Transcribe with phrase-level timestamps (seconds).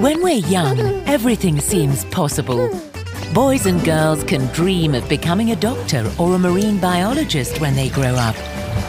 [0.00, 2.70] When we're young, everything seems possible.
[3.34, 7.88] Boys and girls can dream of becoming a doctor or a marine biologist when they
[7.88, 8.36] grow up.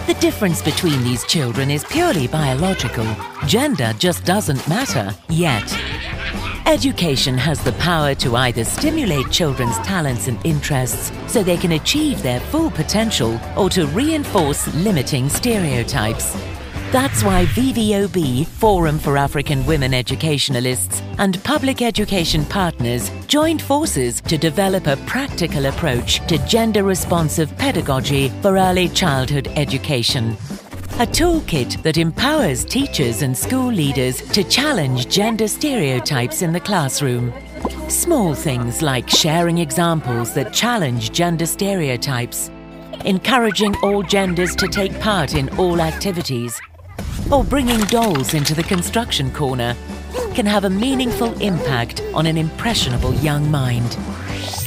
[0.05, 3.07] The difference between these children is purely biological.
[3.47, 5.63] Gender just doesn't matter yet.
[6.67, 12.21] Education has the power to either stimulate children's talents and interests so they can achieve
[12.21, 16.37] their full potential or to reinforce limiting stereotypes.
[16.91, 24.39] That's why VVOB, Forum for African Women Educationalists, and public education partners joined forces to
[24.39, 30.31] develop a practical approach to gender responsive pedagogy for early childhood education.
[30.93, 37.31] A toolkit that empowers teachers and school leaders to challenge gender stereotypes in the classroom.
[37.87, 42.49] Small things like sharing examples that challenge gender stereotypes,
[43.05, 46.59] encouraging all genders to take part in all activities,
[47.31, 49.75] or bringing dolls into the construction corner
[50.33, 53.97] can have a meaningful impact on an impressionable young mind.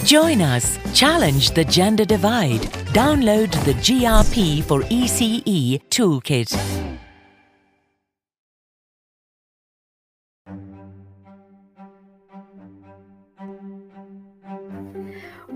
[0.05, 2.61] Join us, challenge the gender divide.
[2.93, 6.53] Download the GRP for ECE toolkit.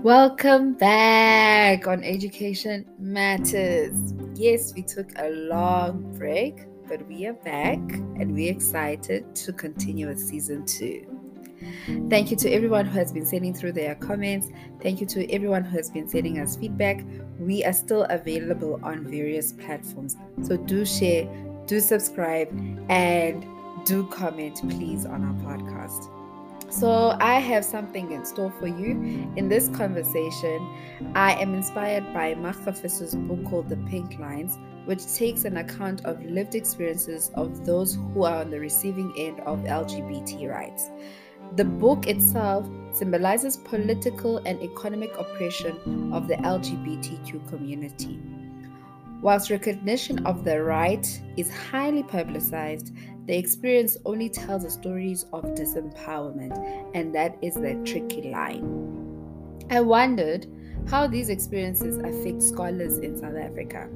[0.03, 4.16] Welcome back on Education Matters.
[4.37, 7.79] Yes, we took a long break, but we are back
[8.19, 11.07] and we're excited to continue with season two.
[12.07, 14.49] Thank you to everyone who has been sending through their comments.
[14.83, 17.03] Thank you to everyone who has been sending us feedback.
[17.39, 20.15] We are still available on various platforms.
[20.43, 21.27] So do share,
[21.65, 22.49] do subscribe,
[22.89, 23.43] and
[23.85, 26.16] do comment, please, on our podcast.
[26.69, 29.31] So, I have something in store for you.
[29.37, 30.59] In this conversation,
[31.15, 36.05] I am inspired by Mark Gevisser's book called The Pink Lines, which takes an account
[36.05, 40.89] of lived experiences of those who are on the receiving end of LGBT rights.
[41.55, 48.19] The book itself symbolizes political and economic oppression of the LGBTQ community.
[49.21, 52.93] Whilst recognition of the right is highly publicized,
[53.25, 59.65] the experience only tells the stories of disempowerment, and that is the tricky line.
[59.69, 60.47] I wondered
[60.87, 63.89] how these experiences affect scholars in South Africa.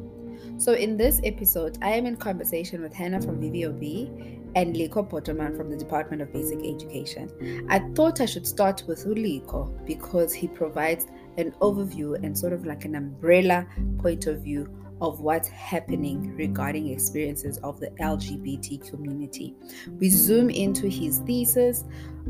[0.57, 5.55] So, in this episode, I am in conversation with Hannah from VVOB and Liko Bottoman
[5.55, 7.67] from the Department of Basic Education.
[7.69, 11.05] I thought I should start with Uliko because he provides
[11.38, 13.65] an overview and sort of like an umbrella
[13.99, 14.67] point of view
[15.01, 19.56] of what's happening regarding experiences of the LGBT community.
[20.00, 21.84] We zoom into his thesis,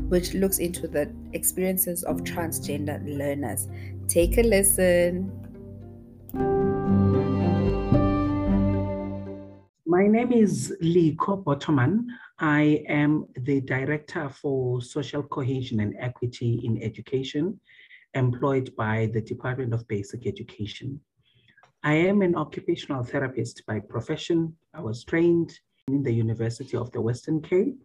[0.08, 3.68] which looks into the experiences of transgender learners.
[4.08, 5.30] Take a listen.
[9.84, 12.06] My name is Liko Bottoman.
[12.38, 17.60] I am the Director for Social Cohesion and Equity in Education,
[18.14, 20.98] employed by the Department of Basic Education.
[21.84, 24.56] I am an occupational therapist by profession.
[24.74, 25.52] I was trained
[25.88, 27.82] in the University of the Western Cape,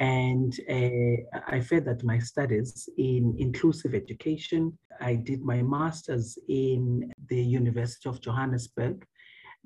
[0.00, 4.78] and uh, I furthered my studies in inclusive education.
[5.00, 9.06] I did my master's in the University of Johannesburg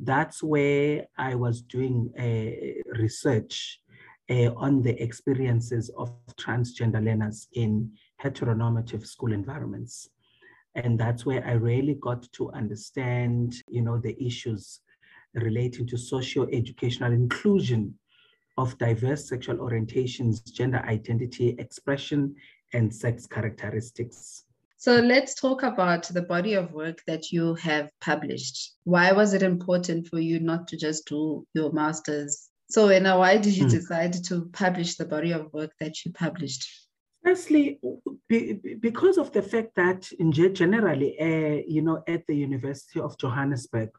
[0.03, 3.81] that's where I was doing uh, research
[4.31, 10.09] uh, on the experiences of transgender learners in heteronormative school environments.
[10.75, 14.81] And that's where I really got to understand, you know, the issues
[15.35, 17.95] relating to socio-educational inclusion
[18.57, 22.35] of diverse sexual orientations, gender identity, expression,
[22.73, 24.45] and sex characteristics.
[24.77, 28.75] So let's talk about the body of work that you have published.
[28.85, 32.49] Why was it important for you not to just do your master's?
[32.71, 33.71] So, Anna, why did you mm.
[33.71, 36.67] decide to publish the body of work that you published?
[37.23, 37.79] Firstly,
[38.81, 43.91] because of the fact that in generally, uh, you know, at the University of Johannesburg,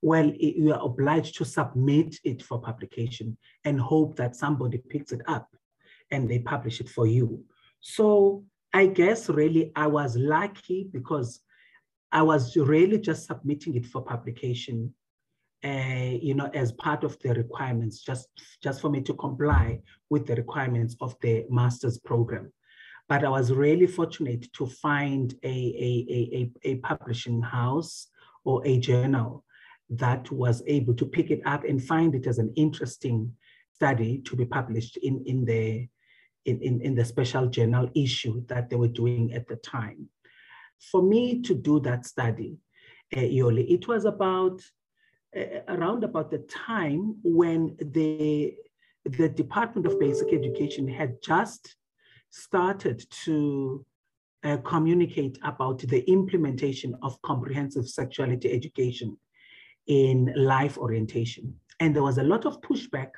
[0.00, 5.20] well, you are obliged to submit it for publication and hope that somebody picks it
[5.28, 5.48] up
[6.10, 7.44] and they publish it for you.
[7.80, 11.40] So I guess really I was lucky because
[12.10, 14.92] I was really just submitting it for publication,
[15.64, 18.28] uh, you know, as part of the requirements, just,
[18.62, 19.80] just for me to comply
[20.10, 22.52] with the requirements of the master's program.
[23.12, 25.56] But I was really fortunate to find a,
[25.86, 25.90] a,
[26.38, 28.08] a, a publishing house
[28.42, 29.44] or a journal
[29.90, 33.30] that was able to pick it up and find it as an interesting
[33.74, 35.86] study to be published in, in the
[36.46, 40.08] in, in, in the special journal issue that they were doing at the time.
[40.90, 42.56] For me to do that study,
[43.14, 44.62] uh, Yoli, it was about
[45.36, 48.54] uh, around about the time when the
[49.04, 51.76] the Department of Basic Education had just
[52.32, 53.84] started to
[54.42, 59.16] uh, communicate about the implementation of comprehensive sexuality education
[59.86, 61.54] in life orientation.
[61.78, 63.10] And there was a lot of pushback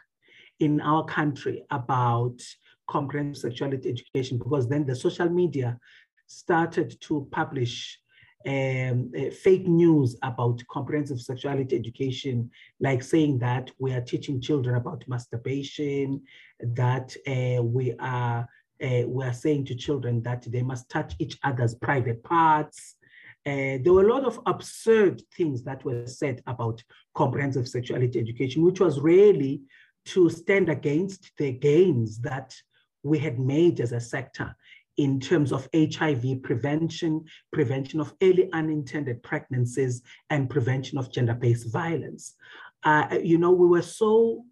[0.61, 2.40] in our country about
[2.88, 5.78] comprehensive sexuality education because then the social media
[6.26, 7.99] started to publish
[8.46, 12.50] um, uh, fake news about comprehensive sexuality education,
[12.81, 16.22] like saying that we are teaching children about masturbation,
[16.61, 18.46] that uh, we are
[18.82, 22.97] uh, we are saying to children that they must touch each other's private parts.
[23.47, 26.82] Uh, there were a lot of absurd things that were said about
[27.15, 29.62] comprehensive sexuality education, which was really
[30.06, 32.55] to stand against the gains that
[33.03, 34.55] we had made as a sector
[34.97, 42.35] in terms of HIV prevention, prevention of early unintended pregnancies, and prevention of gender-based violence.
[42.85, 44.44] Uh, you know, we were so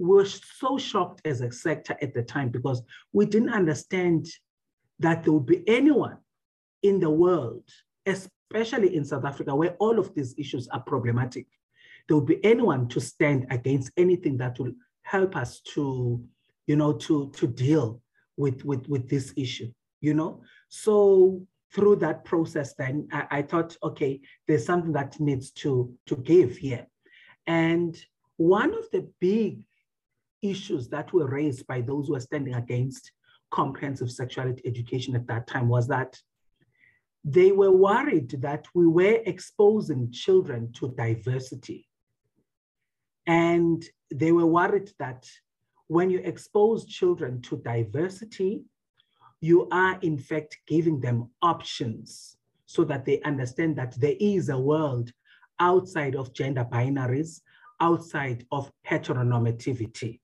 [0.00, 2.82] we were so shocked as a sector at the time because
[3.12, 4.26] we didn't understand
[4.98, 6.16] that there would be anyone
[6.82, 7.64] in the world,
[8.06, 11.46] especially in South Africa, where all of these issues are problematic.
[12.08, 16.24] There would be anyone to stand against anything that will help us to,
[16.66, 18.00] you know, to, to deal
[18.38, 19.70] with, with, with this issue,
[20.00, 20.42] you know?
[20.70, 26.16] So through that process, then I, I thought, okay, there's something that needs to, to
[26.16, 26.86] give here.
[27.46, 28.02] And
[28.38, 29.60] one of the big
[30.42, 33.12] issues that were raised by those who were standing against
[33.50, 36.18] comprehensive sexuality education at that time was that
[37.24, 41.86] they were worried that we were exposing children to diversity.
[43.26, 45.28] And they were worried that
[45.88, 48.62] when you expose children to diversity,
[49.40, 52.36] you are in fact giving them options
[52.66, 55.12] so that they understand that there is a world
[55.58, 57.40] outside of gender binaries,
[57.80, 60.20] outside of heteronormativity.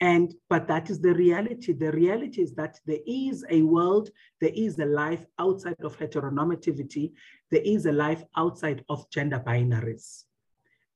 [0.00, 1.72] And, but that is the reality.
[1.72, 4.10] The reality is that there is a world,
[4.40, 7.12] there is a life outside of heteronormativity,
[7.50, 10.24] there is a life outside of gender binaries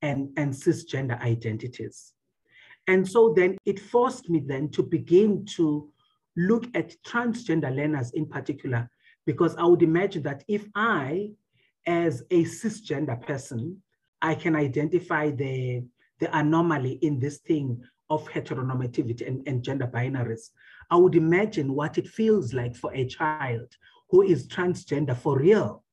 [0.03, 2.13] and, and cisgender identities.
[2.87, 5.89] And so then it forced me then to begin to
[6.37, 8.89] look at transgender learners in particular,
[9.25, 11.31] because I would imagine that if I,
[11.87, 13.81] as a cisgender person,
[14.21, 15.83] I can identify the,
[16.19, 20.49] the anomaly in this thing of heteronormativity and, and gender binaries.
[20.91, 23.69] I would imagine what it feels like for a child
[24.09, 25.83] who is transgender for real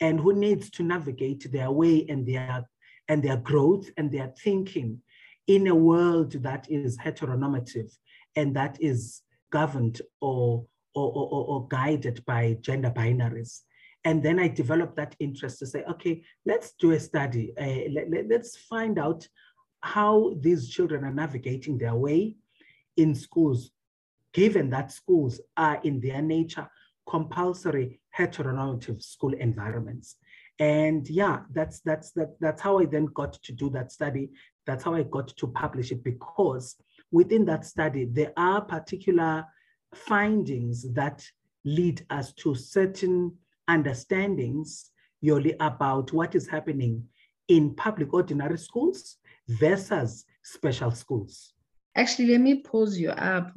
[0.00, 2.66] and who needs to navigate their way and their
[3.08, 5.00] and their growth and their thinking
[5.46, 7.92] in a world that is heteronormative
[8.34, 9.22] and that is
[9.52, 13.60] governed or or, or, or guided by gender binaries.
[14.06, 17.52] And then I developed that interest to say, okay, let's do a study.
[17.60, 19.28] Uh, let, let, let's find out
[19.80, 22.36] how these children are navigating their way
[22.96, 23.70] in schools,
[24.32, 26.68] given that schools are in their nature
[27.08, 30.16] compulsory heteronormative school environments.
[30.58, 34.30] And yeah, that's that's that that's how I then got to do that study.
[34.66, 36.76] That's how I got to publish it because
[37.12, 39.44] within that study, there are particular
[39.94, 41.24] findings that
[41.64, 43.32] lead us to certain
[43.68, 44.90] understandings
[45.24, 47.04] Yoli about what is happening
[47.48, 49.16] in public ordinary schools
[49.48, 51.52] versus special schools?
[51.94, 53.52] Actually, let me pause you up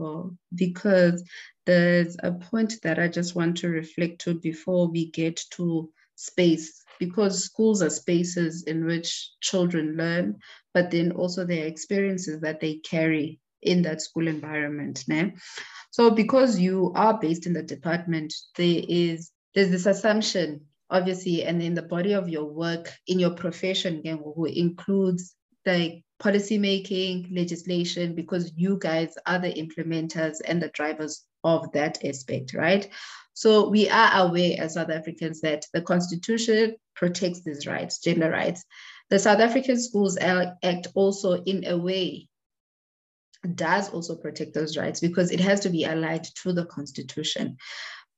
[0.55, 1.23] because
[1.65, 6.83] there's a point that I just want to reflect to before we get to space
[6.99, 10.37] because schools are spaces in which children learn,
[10.73, 15.03] but then also their experiences that they carry in that school environment.
[15.09, 15.37] Né?
[15.91, 21.61] So because you are based in the department, there is there's this assumption, obviously, and
[21.61, 25.35] in the body of your work in your profession, who includes
[25.65, 32.03] like policy making, legislation, because you guys are the implementers and the drivers of that
[32.03, 32.89] aspect, right?
[33.33, 38.65] So we are aware as South Africans that the Constitution protects these rights, gender rights.
[39.09, 42.27] The South African Schools Act also, in a way,
[43.55, 47.55] does also protect those rights because it has to be allied to the Constitution.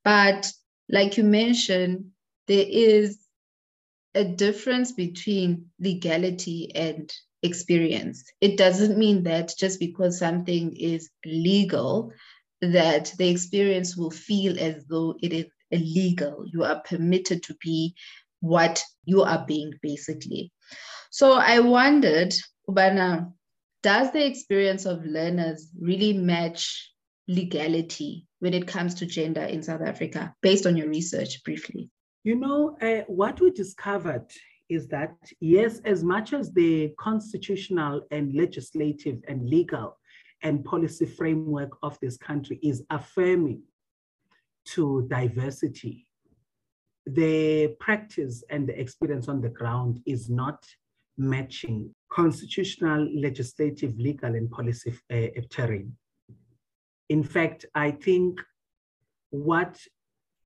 [0.04, 0.52] But
[0.90, 2.12] like you mentioned,
[2.48, 3.20] there is
[4.16, 8.24] a difference between legality and experience.
[8.40, 12.14] It doesn't mean that just because something is legal,
[12.62, 16.46] that the experience will feel as though it is illegal.
[16.46, 17.96] You are permitted to be
[18.40, 20.52] what you are being, basically.
[21.12, 22.34] So I wondered,
[22.70, 23.34] Ubana,
[23.84, 26.92] does the experience of learners really match
[27.28, 31.90] legality when it comes to gender in South Africa, based on your research briefly?
[32.24, 34.28] You know, uh, what we discovered
[34.72, 39.98] is that, yes, as much as the constitutional and legislative and legal
[40.44, 43.62] and policy framework of this country is affirming
[44.74, 46.08] to diversity,
[47.06, 50.66] the practice and the experience on the ground is not
[51.18, 55.96] matching constitutional, legislative, legal, and policy uh, terrain.
[57.10, 58.40] In fact, I think
[59.32, 59.78] what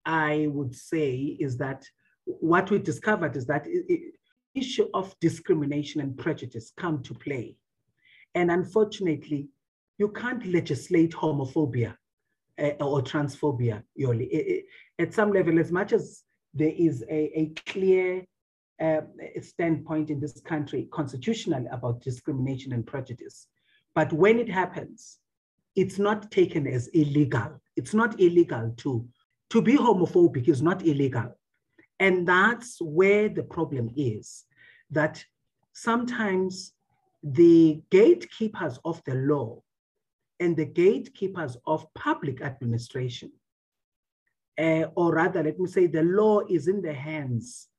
[0.05, 1.85] I would say is that
[2.25, 4.13] what we discovered is that it,
[4.53, 7.55] issue of discrimination and prejudice come to play.
[8.33, 9.49] And unfortunately,
[9.97, 11.95] you can't legislate homophobia
[12.59, 14.63] uh, or transphobia, Yoli.
[14.99, 18.25] at some level, as much as there is a, a clear
[18.81, 19.01] uh,
[19.41, 23.47] standpoint in this country constitutionally about discrimination and prejudice,
[23.93, 25.19] but when it happens,
[25.75, 27.61] it's not taken as illegal.
[27.75, 29.05] It's not illegal to,
[29.49, 31.35] to be homophobic is not illegal.
[31.99, 34.45] And that's where the problem is
[34.91, 35.23] that
[35.73, 36.73] sometimes
[37.23, 39.61] the gatekeepers of the law
[40.39, 43.31] and the gatekeepers of public administration,
[44.59, 47.69] uh, or rather, let me say, the law is in the hands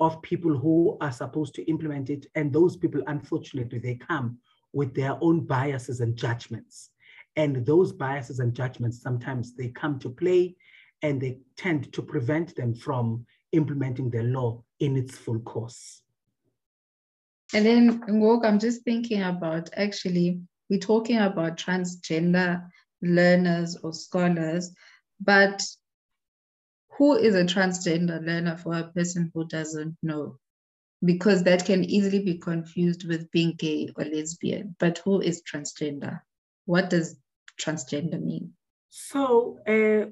[0.00, 2.26] of people who are supposed to implement it.
[2.34, 4.38] And those people, unfortunately, they come
[4.72, 6.90] with their own biases and judgments.
[7.36, 10.56] And those biases and judgments, sometimes they come to play
[11.02, 16.02] and they tend to prevent them from implementing the law in its full course.
[17.54, 20.40] And then, Ngok, I'm just thinking about actually,
[20.70, 22.66] we're talking about transgender
[23.02, 24.74] learners or scholars,
[25.20, 25.62] but
[26.96, 30.38] who is a transgender learner for a person who doesn't know?
[31.04, 34.76] Because that can easily be confused with being gay or lesbian.
[34.78, 36.20] But who is transgender?
[36.64, 37.16] What does
[37.60, 38.52] transgender mean?
[38.88, 40.10] So, uh,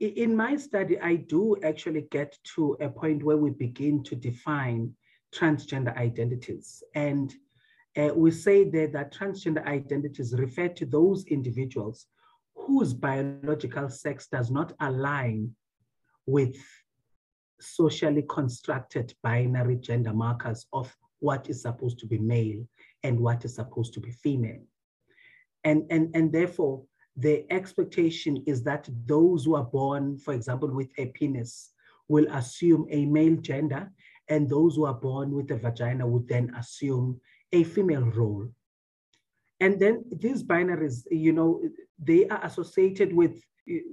[0.00, 4.94] in my study, I do actually get to a point where we begin to define
[5.34, 6.82] transgender identities.
[6.94, 7.34] And
[7.96, 12.06] uh, we say there that transgender identities refer to those individuals
[12.54, 15.54] whose biological sex does not align
[16.26, 16.56] with
[17.60, 22.64] socially constructed binary gender markers of what is supposed to be male
[23.02, 24.62] and what is supposed to be female.
[25.64, 26.84] And, and, and therefore,
[27.18, 31.70] the expectation is that those who are born, for example, with a penis
[32.06, 33.90] will assume a male gender,
[34.28, 37.20] and those who are born with a vagina would then assume
[37.52, 38.48] a female role.
[39.60, 41.60] And then these binaries, you know,
[41.98, 43.42] they are associated with,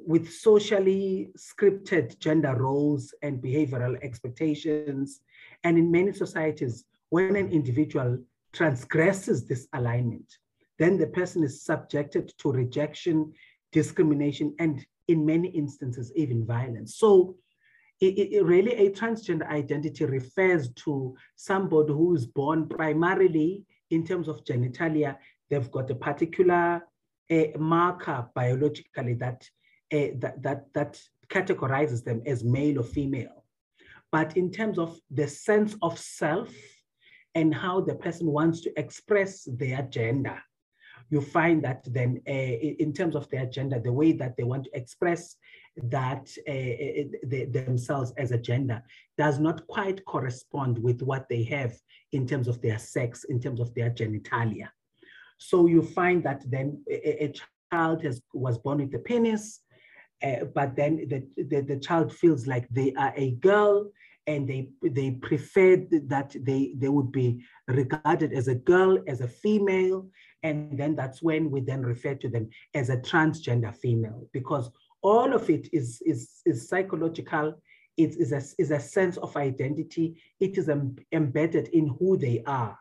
[0.06, 5.22] with socially scripted gender roles and behavioral expectations.
[5.64, 8.20] And in many societies, when an individual
[8.54, 10.32] transgresses this alignment,
[10.78, 13.34] then the person is subjected to rejection,
[13.72, 16.98] discrimination, and in many instances, even violence.
[16.98, 17.36] So
[18.02, 24.28] it, it, really a transgender identity refers to somebody who is born primarily in terms
[24.28, 25.18] of genitalia.
[25.50, 26.82] They've got a particular
[27.32, 29.50] uh, marker biologically that,
[29.94, 33.46] uh, that, that, that categorizes them as male or female.
[34.12, 36.54] But in terms of the sense of self
[37.34, 40.42] and how the person wants to express their gender,
[41.10, 44.66] you find that then uh, in terms of their gender, the way that they want
[44.66, 45.36] to express
[45.78, 48.82] that uh, they, themselves as a gender
[49.18, 51.74] does not quite correspond with what they have
[52.14, 54.70] in terms of their sex, in terms of their genitalia.
[55.38, 57.34] So you find that then a, a
[57.72, 59.62] child has, was born with a penis,
[60.24, 63.92] uh, but then the, the, the child feels like they are a girl
[64.28, 69.28] and they they preferred that they they would be regarded as a girl as a
[69.28, 70.08] female
[70.46, 74.70] and then that's when we then refer to them as a transgender female because
[75.02, 77.56] all of it is is, is psychological.
[77.98, 80.22] It is a, is a sense of identity.
[80.40, 82.78] It is em, embedded in who they are.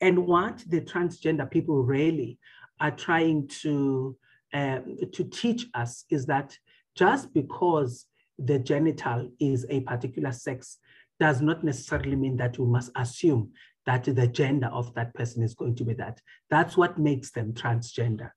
[0.00, 2.38] And what the transgender people really
[2.80, 4.16] are trying to
[4.52, 6.58] um, to teach us is that
[6.96, 8.06] just because
[8.38, 10.78] the genital is a particular sex
[11.20, 13.52] does not necessarily mean that we must assume
[13.86, 16.20] that the gender of that person is going to be that.
[16.50, 18.30] That's what makes them transgender.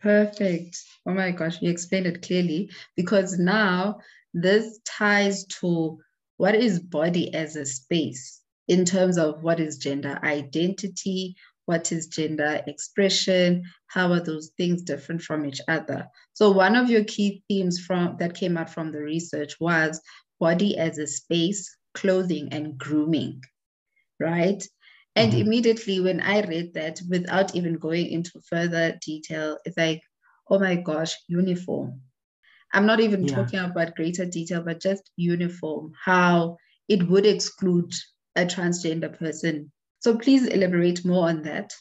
[0.00, 0.78] Perfect.
[1.06, 3.98] Oh my gosh, you explained it clearly because now
[4.34, 5.98] this ties to
[6.36, 11.34] what is body as a space in terms of what is gender identity,
[11.66, 16.06] what is gender expression, how are those things different from each other.
[16.32, 20.00] So one of your key themes from that came out from the research was
[20.38, 23.42] body as a space, clothing and grooming,
[24.20, 24.62] right?
[25.16, 25.40] And mm-hmm.
[25.40, 30.02] immediately when I read that, without even going into further detail, it's like,
[30.48, 32.00] oh my gosh, uniform.
[32.72, 33.34] I'm not even yeah.
[33.34, 36.58] talking about greater detail, but just uniform, how
[36.88, 37.92] it would exclude
[38.36, 39.72] a transgender person.
[40.00, 41.72] So please elaborate more on that.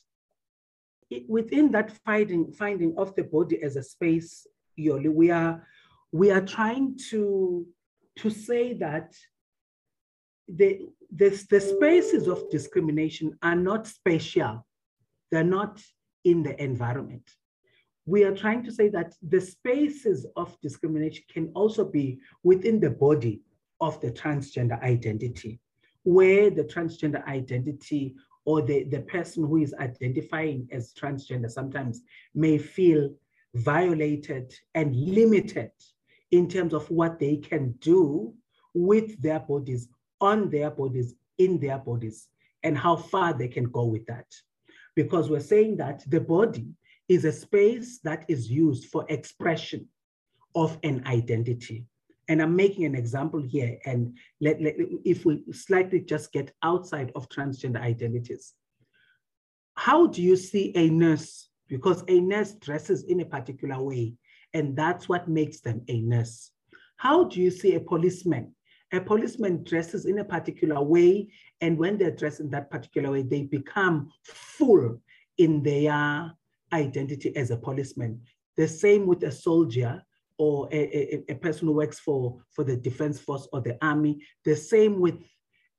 [1.09, 4.45] it, within that finding, finding of the body as a space,
[4.79, 5.65] Yoli, we are,
[6.11, 7.65] we are trying to,
[8.17, 9.15] to say that
[10.47, 14.65] the, the, the spaces of discrimination are not spatial.
[15.31, 15.81] They're not
[16.23, 17.29] in the environment.
[18.05, 22.89] We are trying to say that the spaces of discrimination can also be within the
[22.89, 23.41] body
[23.81, 25.59] of the transgender identity,
[26.03, 32.01] where the transgender identity or the, the person who is identifying as transgender sometimes
[32.33, 33.13] may feel
[33.55, 35.71] violated and limited
[36.31, 38.33] in terms of what they can do
[38.73, 39.89] with their bodies,
[40.21, 42.27] on their bodies, in their bodies,
[42.63, 44.25] and how far they can go with that.
[44.95, 46.67] Because we're saying that the body
[47.07, 49.87] is a space that is used for expression
[50.55, 51.85] of an identity.
[52.27, 53.77] And I'm making an example here.
[53.85, 58.53] And let, let, if we slightly just get outside of transgender identities,
[59.75, 61.49] how do you see a nurse?
[61.69, 64.15] Because a nurse dresses in a particular way,
[64.53, 66.51] and that's what makes them a nurse.
[66.97, 68.55] How do you see a policeman?
[68.93, 71.29] A policeman dresses in a particular way,
[71.59, 75.01] and when they're dressed in that particular way, they become full
[75.37, 76.31] in their
[76.71, 78.21] identity as a policeman.
[78.55, 80.03] The same with a soldier
[80.37, 84.19] or a, a, a, person who works for, for the defense force or the army.
[84.45, 85.15] The same with,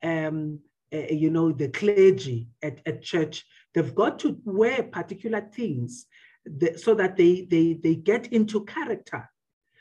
[0.02, 0.60] um,
[0.92, 3.44] uh, you know, the clergy at, at church.
[3.74, 6.06] They've got to wear particular things
[6.44, 9.28] that, so that they, they, they get into character,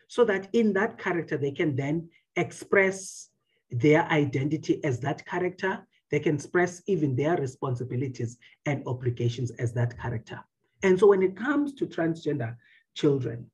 [0.07, 3.29] so that in that character they can then express
[3.70, 5.86] their identity as that character.
[6.10, 10.39] They can express even their responsibilities and obligations as that character.
[10.84, 12.56] And so when it comes to transgender
[12.96, 13.50] children,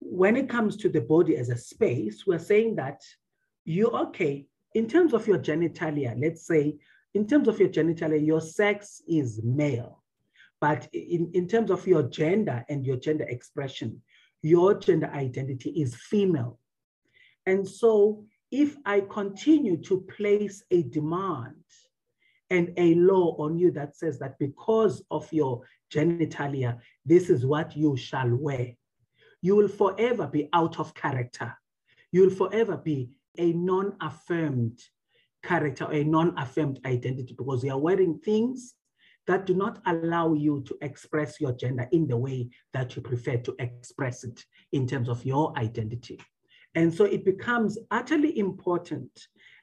[0.00, 3.02] when it comes to the body as a space, we're saying that
[3.64, 6.14] you're okay in terms of your genitalia.
[6.20, 6.76] Let's say,
[7.14, 10.02] in terms of your genitalia, your sex is male.
[10.60, 14.02] But in, in terms of your gender and your gender expression,
[14.42, 16.59] your gender identity is female.
[17.46, 21.54] And so, if I continue to place a demand
[22.50, 25.62] and a law on you that says that because of your
[25.92, 28.72] genitalia, this is what you shall wear,
[29.40, 31.56] you will forever be out of character.
[32.12, 34.80] You will forever be a non affirmed
[35.42, 38.74] character, a non affirmed identity because you are wearing things
[39.26, 43.36] that do not allow you to express your gender in the way that you prefer
[43.36, 46.18] to express it in terms of your identity.
[46.74, 49.10] And so it becomes utterly important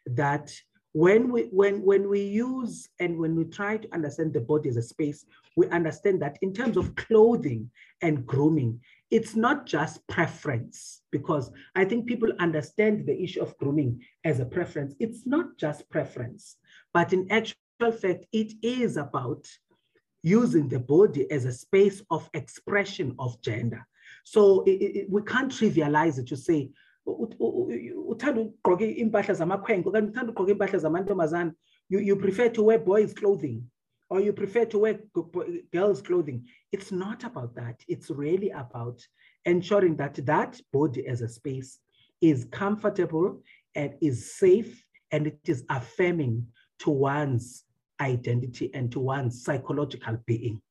[0.05, 0.51] that
[0.93, 4.77] when we when when we use and when we try to understand the body as
[4.77, 7.69] a space we understand that in terms of clothing
[8.01, 8.79] and grooming
[9.11, 14.45] it's not just preference because i think people understand the issue of grooming as a
[14.45, 14.95] preference.
[14.99, 16.55] It's not just preference
[16.93, 19.45] but in actual fact it is about
[20.23, 23.85] using the body as a space of expression of gender.
[24.23, 26.69] So it, it, we can't trivialize it to say
[27.07, 31.53] uthanda ukugqoka impahla zamakhwenkwe okanye uthanda ukugqoka impahla zamantombazana
[31.89, 33.63] you prefer to wear boys clothing
[34.09, 34.99] or you prefer to wear
[35.71, 36.45] girls clothing.
[36.71, 37.81] It's not about that.
[37.87, 39.01] It's really about
[39.45, 41.79] ensuring that that body as a space
[42.21, 43.41] is comfortable
[43.75, 46.47] and is safe and it is affirming
[46.79, 47.63] to one's
[47.99, 50.61] identity and to one's psychological being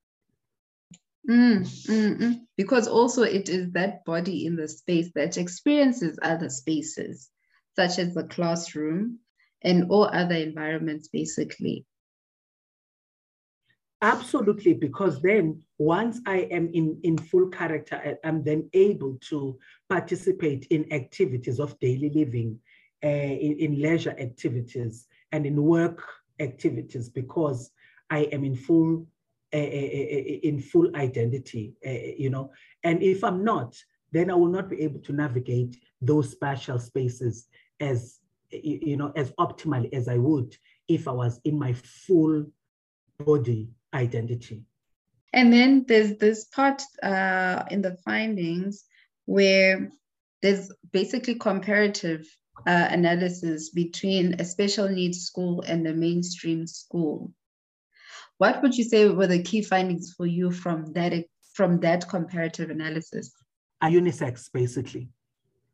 [1.29, 2.41] Mm, mm, mm.
[2.57, 7.31] Because also it is that body in the space that experiences other spaces,
[7.75, 9.19] such as the classroom
[9.63, 11.85] and all other environments, basically.
[14.03, 19.59] Absolutely, because then once I am in, in full character, I'm then able to
[19.89, 22.61] participate in activities of daily living,
[23.03, 26.05] uh, in, in leisure activities, and in work
[26.39, 27.71] activities because
[28.11, 29.07] I am in full
[29.57, 31.75] in full identity,
[32.19, 32.53] you know.
[32.85, 33.77] And if I'm not,
[34.13, 37.49] then I will not be able to navigate those spatial spaces
[37.81, 38.19] as
[38.51, 40.57] you know as optimally as I would
[40.89, 42.47] if I was in my full
[43.19, 44.63] body identity.
[45.33, 48.85] And then there's this part uh, in the findings
[49.27, 49.91] where
[50.43, 52.27] there's basically comparative
[52.67, 57.33] uh, analysis between a special needs school and a mainstream school.
[58.39, 61.13] What would you say were the key findings for you from that
[61.55, 63.33] from that comparative analysis?
[63.83, 65.09] A unisex, basically.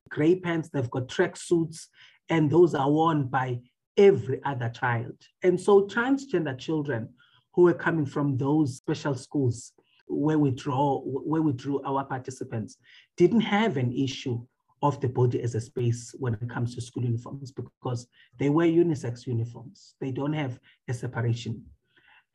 [0.09, 1.89] Gray pants, they've got track suits,
[2.29, 3.59] and those are worn by
[3.97, 5.15] every other child.
[5.43, 7.09] And so transgender children
[7.55, 9.73] who were coming from those special schools
[10.07, 12.77] where we draw where we drew our participants
[13.17, 14.41] didn't have an issue
[14.83, 18.07] of the body as a space when it comes to school uniforms because
[18.39, 19.95] they wear unisex uniforms.
[20.01, 21.65] They don't have a separation.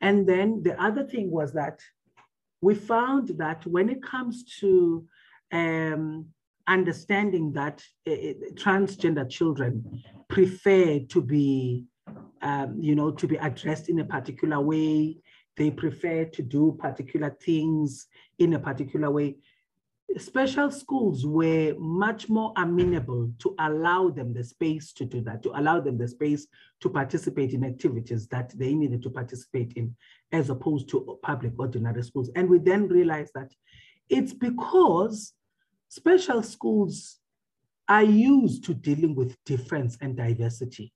[0.00, 1.80] And then the other thing was that
[2.60, 5.06] we found that when it comes to
[5.52, 6.26] um,
[6.68, 8.10] understanding that uh,
[8.54, 11.86] transgender children prefer to be,
[12.42, 15.18] um, you know, to be addressed in a particular way.
[15.56, 18.06] They prefer to do particular things
[18.38, 19.38] in a particular way.
[20.16, 25.50] Special schools were much more amenable to allow them the space to do that, to
[25.60, 26.46] allow them the space
[26.80, 29.94] to participate in activities that they needed to participate in,
[30.32, 32.30] as opposed to public ordinary schools.
[32.34, 33.52] And we then realized that
[34.08, 35.34] it's because
[35.88, 37.18] Special schools
[37.88, 40.92] are used to dealing with difference and diversity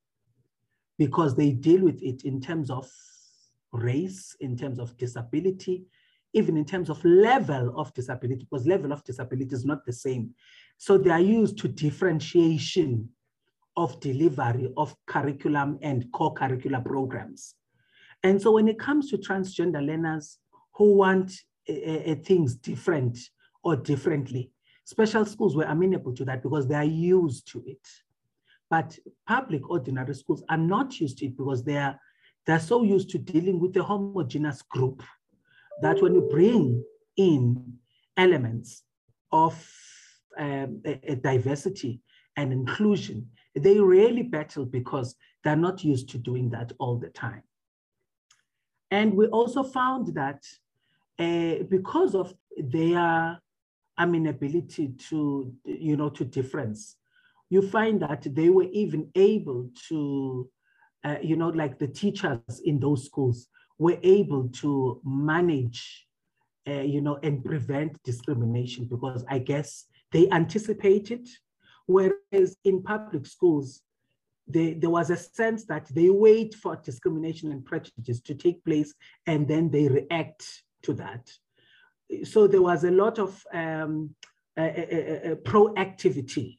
[0.99, 2.91] because they deal with it in terms of
[3.73, 5.87] race, in terms of disability,
[6.33, 10.31] even in terms of level of disability, because level of disability is not the same.
[10.79, 13.09] So they are used to differentiation
[13.77, 17.55] of delivery of curriculum and co-curricular programs.
[18.23, 20.39] And so when it comes to transgender learners
[20.75, 21.33] who want
[21.69, 23.19] uh, things different
[23.63, 24.53] or differently,
[24.85, 27.87] Special schools were amenable to that because they are used to it.
[28.69, 31.99] But public ordinary schools are not used to it because they are,
[32.47, 35.03] they're so used to dealing with a homogeneous group
[35.83, 36.85] that when you bring
[37.17, 37.75] in
[38.17, 38.83] elements
[39.31, 39.55] of
[40.39, 42.01] um, a, a diversity
[42.37, 45.15] and inclusion, they really battle because
[45.45, 47.43] they're not used to doing that all the time.
[48.91, 50.43] And we also found that
[51.19, 53.41] uh, because of their
[53.99, 56.97] amenability to, you know, to difference.
[57.51, 60.49] You find that they were even able to,
[61.05, 63.49] uh, you know, like the teachers in those schools
[63.83, 66.07] were able to manage,
[66.69, 71.29] uh, you know, and prevent discrimination because I guess they anticipated.
[71.87, 73.83] Whereas in public schools,
[74.47, 78.95] they, there was a sense that they wait for discrimination and prejudice to take place
[79.27, 80.45] and then they react
[80.83, 81.31] to that
[82.25, 84.15] so there was a lot of um,
[84.59, 86.59] proactivity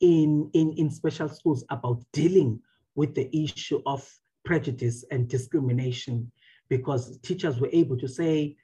[0.00, 2.60] in, in, in special schools about dealing
[2.94, 4.08] with the issue of
[4.44, 6.30] prejudice and discrimination
[6.68, 8.56] because teachers were able to say,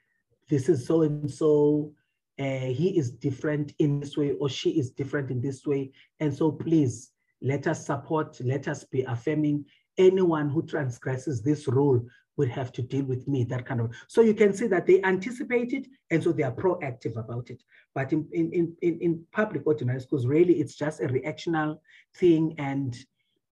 [0.49, 1.93] this is so and so,
[2.37, 5.91] he is different in this way or she is different in this way.
[6.19, 7.11] And so please
[7.41, 9.65] let us support, let us be affirming
[9.97, 12.03] anyone who transgresses this rule
[12.37, 13.91] would have to deal with me, that kind of.
[14.07, 17.61] So you can see that they anticipate it, and so they are proactive about it.
[17.93, 21.79] But in, in, in, in public ordinary schools, really it's just a reactional
[22.15, 22.97] thing and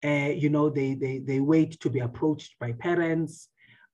[0.05, 3.49] uh, you know, they, they, they wait to be approached by parents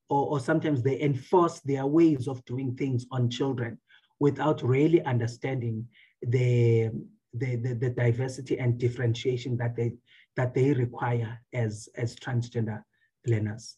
[0.08, 3.78] or, or sometimes they enforce their ways of doing things on children
[4.20, 5.86] without really understanding
[6.22, 6.90] the,
[7.32, 9.92] the, the, the diversity and differentiation that they,
[10.36, 12.82] that they require as, as transgender
[13.26, 13.76] learners.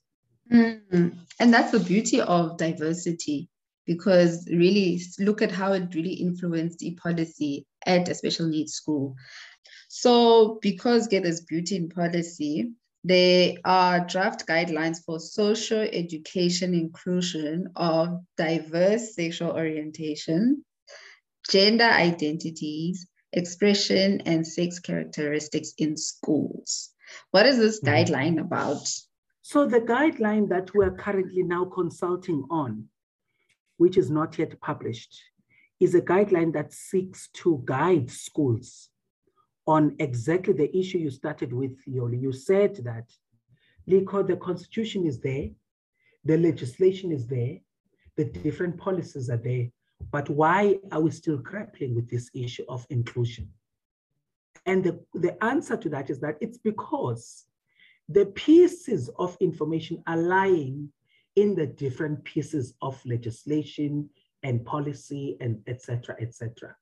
[0.53, 1.17] Mm.
[1.41, 3.49] And that's the beauty of diversity,
[3.87, 9.15] because really look at how it really influenced the policy at a special needs school.
[9.89, 12.73] So because get this beauty in policy,
[13.07, 20.65] there are draft guidelines for social education inclusion of diverse sexual orientation,
[21.49, 26.91] gender identities, expression, and sex characteristics in schools.
[27.31, 27.95] What is this mm-hmm.
[27.95, 28.91] guideline about?
[29.43, 32.89] So the guideline that we're currently now consulting on,
[33.77, 35.17] which is not yet published,
[35.79, 38.89] is a guideline that seeks to guide schools
[39.67, 42.21] on exactly the issue you started with, Yoli.
[42.21, 43.11] You said that,
[43.89, 45.49] Liko, the constitution is there,
[46.25, 47.59] the legislation is there,
[48.17, 49.67] the different policies are there,
[50.11, 53.49] but why are we still grappling with this issue of inclusion?
[54.67, 57.45] And the, the answer to that is that it's because
[58.09, 60.93] the pieces of information are lying
[61.37, 64.09] in the different pieces of legislation
[64.43, 66.75] and policy and etc etc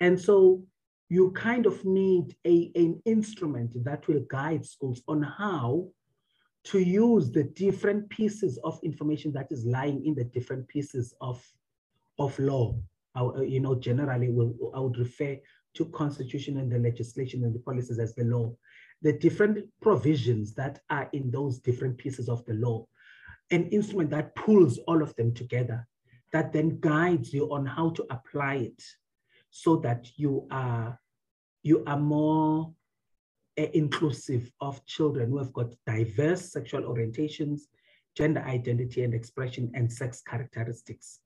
[0.00, 0.62] and so
[1.08, 5.86] you kind of need a, an instrument that will guide schools on how
[6.64, 11.40] to use the different pieces of information that is lying in the different pieces of,
[12.18, 12.74] of law.
[13.14, 15.36] I, uh, you know, generally, will I would refer
[15.74, 18.52] to constitution and the legislation and the policies as the law.
[19.02, 22.86] The different provisions that are in those different pieces of the law,
[23.52, 25.86] an instrument that pulls all of them together,
[26.32, 28.82] that then guides you on how to apply it
[29.56, 31.00] so that you are,
[31.62, 32.74] you are more
[33.58, 37.62] uh, inclusive of children who have got diverse sexual orientations,
[38.14, 41.20] gender identity and expression, and sex characteristics.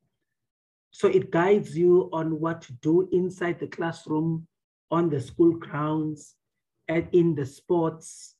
[0.93, 4.47] So it guides you on what to do inside the classroom,
[4.93, 6.37] on the school grounds,
[6.87, 8.37] and in the sports,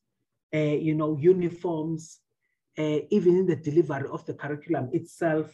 [0.55, 2.19] uh, you know, uniforms,
[2.77, 5.53] uh, even in the delivery of the curriculum itself,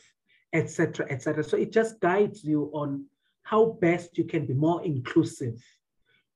[0.53, 1.43] etc., etc.
[1.43, 3.05] So it just guides you on
[3.49, 5.63] how best you can be more inclusive,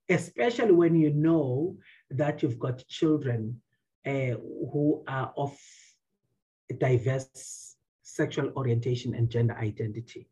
[0.08, 1.76] especially when you know
[2.10, 3.62] that you've got children
[4.06, 4.36] uh,
[4.72, 5.58] who are of
[6.80, 10.30] diverse sexual orientation and gender identity.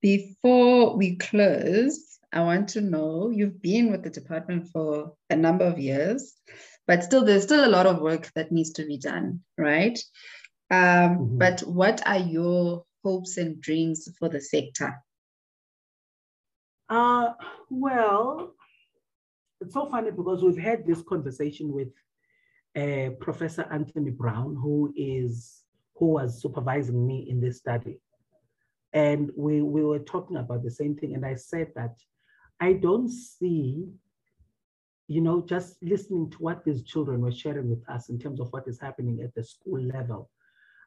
[0.00, 5.64] Before we close, I want to know you've been with the department for a number
[5.64, 6.34] of years,
[6.86, 9.98] but still, there's still a lot of work that needs to be done, right?
[10.70, 11.38] Um, mm-hmm.
[11.38, 15.02] But what are your hopes and dreams for the sector?
[16.88, 17.32] Uh,
[17.68, 18.54] well,
[19.60, 21.88] it's so funny because we've had this conversation with
[22.76, 25.64] uh, Professor Anthony Brown, who is
[25.96, 27.98] who was supervising me in this study.
[28.92, 31.14] And we, we were talking about the same thing.
[31.14, 31.96] And I said that
[32.60, 33.86] I don't see,
[35.08, 38.48] you know, just listening to what these children were sharing with us in terms of
[38.52, 40.30] what is happening at the school level,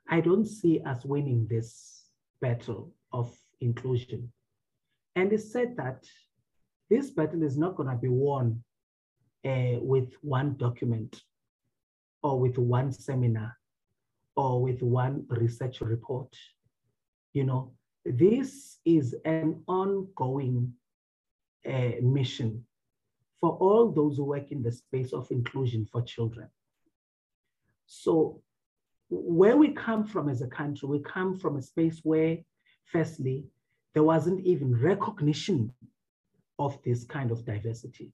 [0.07, 2.05] I don't see us winning this
[2.39, 4.31] battle of inclusion.
[5.19, 6.05] And it said that
[6.89, 8.63] this battle is not going to be won
[9.45, 11.23] uh, with one document
[12.23, 13.58] or with one seminar
[14.38, 16.34] or with one research report.
[17.34, 17.73] You know,
[18.05, 20.73] this is an ongoing
[21.67, 22.65] uh, mission
[23.41, 26.47] for all those who work in the space of inclusion for children.
[27.88, 28.41] So
[29.10, 32.38] where we come from as a country, we come from a space where,
[32.86, 33.43] firstly,
[33.93, 35.73] there wasn't even recognition
[36.58, 38.12] of this kind of diversity,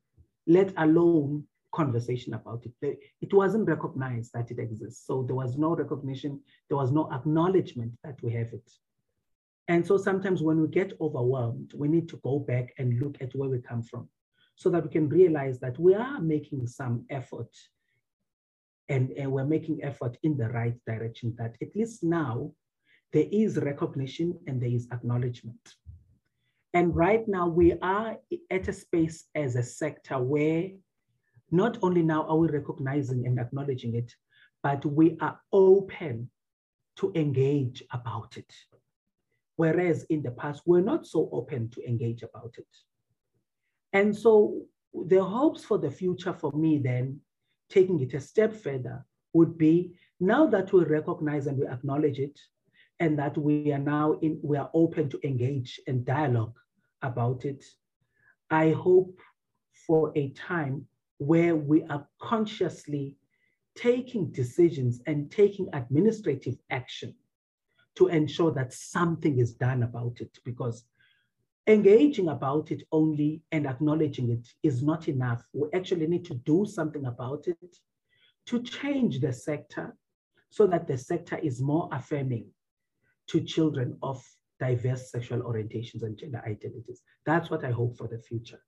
[0.47, 2.99] let alone conversation about it.
[3.21, 5.05] It wasn't recognized that it exists.
[5.05, 8.71] So there was no recognition, there was no acknowledgement that we have it.
[9.67, 13.35] And so sometimes when we get overwhelmed, we need to go back and look at
[13.35, 14.07] where we come from
[14.55, 17.53] so that we can realize that we are making some effort
[18.87, 22.51] and, and we're making effort in the right direction that at least now
[23.15, 25.75] there is recognition and there is acknowledgement.
[26.73, 28.17] And right now we are
[28.51, 30.71] at a space as a sector where
[31.49, 34.13] not only now are we recognizing and acknowledging it,
[34.61, 36.29] but we are open
[36.97, 38.53] to engage about it.
[39.55, 42.67] Whereas in the past, we're not so open to engage about it.
[43.93, 47.21] And so the hopes for the future for me then,
[47.69, 52.37] taking it a step further, would be now that we recognize and we acknowledge it,
[52.99, 56.55] and that we are now in, we are open to engage and dialogue
[57.01, 57.63] about it.
[58.49, 59.19] I hope
[59.87, 63.15] for a time where we are consciously
[63.75, 67.13] taking decisions and taking administrative action
[67.95, 70.85] to ensure that something is done about it because
[71.67, 75.43] engaging about it only and acknowledging it is not enough.
[75.53, 77.77] We actually need to do something about it
[78.47, 79.95] to change the sector
[80.49, 82.47] so that the sector is more affirming
[83.27, 84.23] to children of
[84.59, 87.01] diverse sexual orientations and gender identities.
[87.25, 88.59] That's what I hope for the future.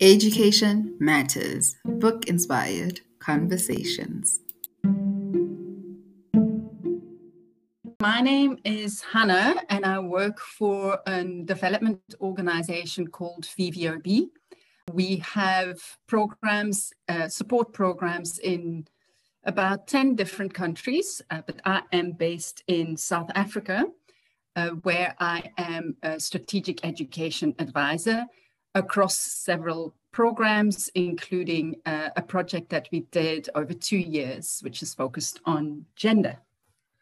[0.00, 4.40] Education Matters, book inspired conversations.
[8.00, 14.28] My name is Hannah, and I work for a development organization called VVOB.
[14.92, 18.86] We have programs, uh, support programs in
[19.46, 23.84] about 10 different countries, uh, but I am based in South Africa,
[24.56, 28.26] uh, where I am a strategic education advisor
[28.74, 34.94] across several programs, including uh, a project that we did over two years, which is
[34.94, 36.38] focused on gender.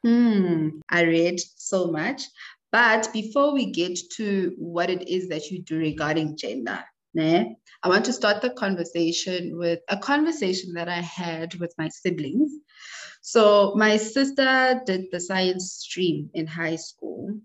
[0.03, 2.23] Hmm, I read so much.
[2.73, 6.83] But before we get to what it is that you do regarding gender,
[7.15, 11.89] né, I want to start the conversation with a conversation that I had with my
[11.89, 12.53] siblings.
[13.21, 17.39] So, my sister did the science stream in high school.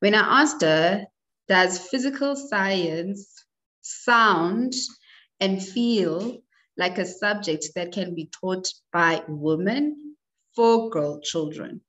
[0.00, 1.06] When I asked her,
[1.48, 3.44] does physical science
[3.82, 4.74] sound
[5.40, 6.38] and feel
[6.76, 10.16] like a subject that can be taught by women
[10.54, 11.80] for girl children.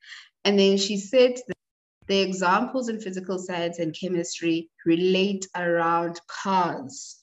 [0.43, 1.39] And then she said
[2.07, 7.17] the examples in physical science and chemistry relate around cars.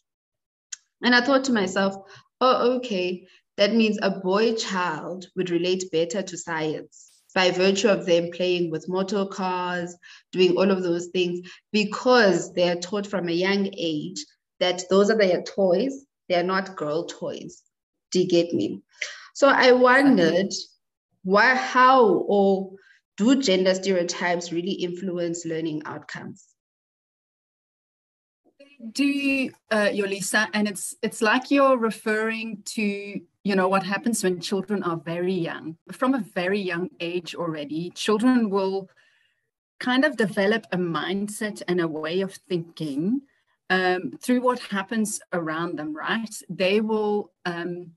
[1.02, 1.96] And I thought to myself,
[2.40, 8.06] oh, okay, that means a boy child would relate better to science by virtue of
[8.06, 9.96] them playing with motor cars,
[10.32, 14.24] doing all of those things, because they are taught from a young age
[14.60, 17.62] that those are their toys, they're not girl toys.
[18.10, 18.82] Do you get me?
[19.34, 20.52] So I wondered
[21.24, 22.72] why, how, or
[23.22, 26.46] do gender stereotypes really influence learning outcomes?
[28.92, 34.40] Do uh, Yolisa, and it's it's like you're referring to you know what happens when
[34.40, 38.88] children are very young from a very young age already children will
[39.80, 43.20] kind of develop a mindset and a way of thinking
[43.70, 47.90] um, through what happens around them right they will um,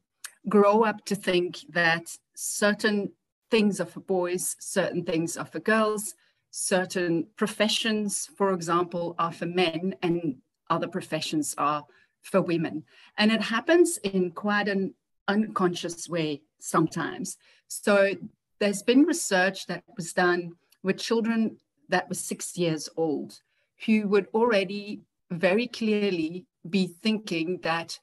[0.49, 3.11] grow up to think that certain
[3.51, 6.15] things are for boys certain things are for girls.
[6.51, 10.38] Certain professions for example are for men and
[10.69, 11.84] other professions are
[12.21, 12.84] for women.
[13.17, 14.93] And it happens in quite an
[15.27, 17.38] unconscious way sometimes.
[17.67, 18.13] So
[18.60, 21.58] there's been research that was done with children
[21.89, 23.39] that were six years old
[23.86, 27.99] who would already very clearly be thinking that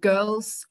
[0.00, 0.66] girls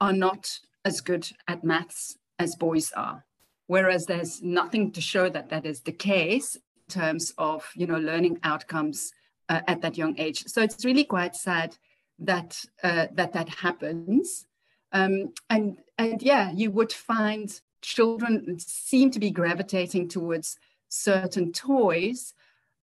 [0.00, 3.24] are not as good at maths as boys are
[3.68, 7.98] whereas there's nothing to show that that is the case in terms of you know
[7.98, 9.12] learning outcomes
[9.48, 10.44] uh, at that young age.
[10.46, 11.76] So it's really quite sad
[12.18, 14.46] that uh, that that happens.
[14.92, 20.56] Um, and, and yeah, you would find children seem to be gravitating towards
[20.88, 22.34] certain toys,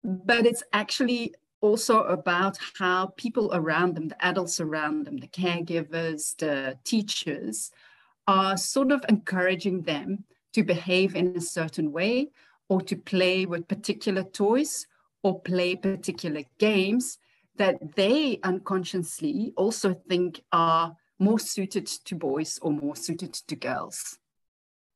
[0.04, 6.38] but it's actually also about how people around them, the adults around them, the caregivers,
[6.38, 7.72] the teachers,
[8.28, 12.30] are sort of encouraging them to behave in a certain way
[12.70, 14.88] or to play with particular toys
[15.24, 17.18] or play particular games
[17.58, 24.18] that they unconsciously also think are more suited to boys or more suited to girls.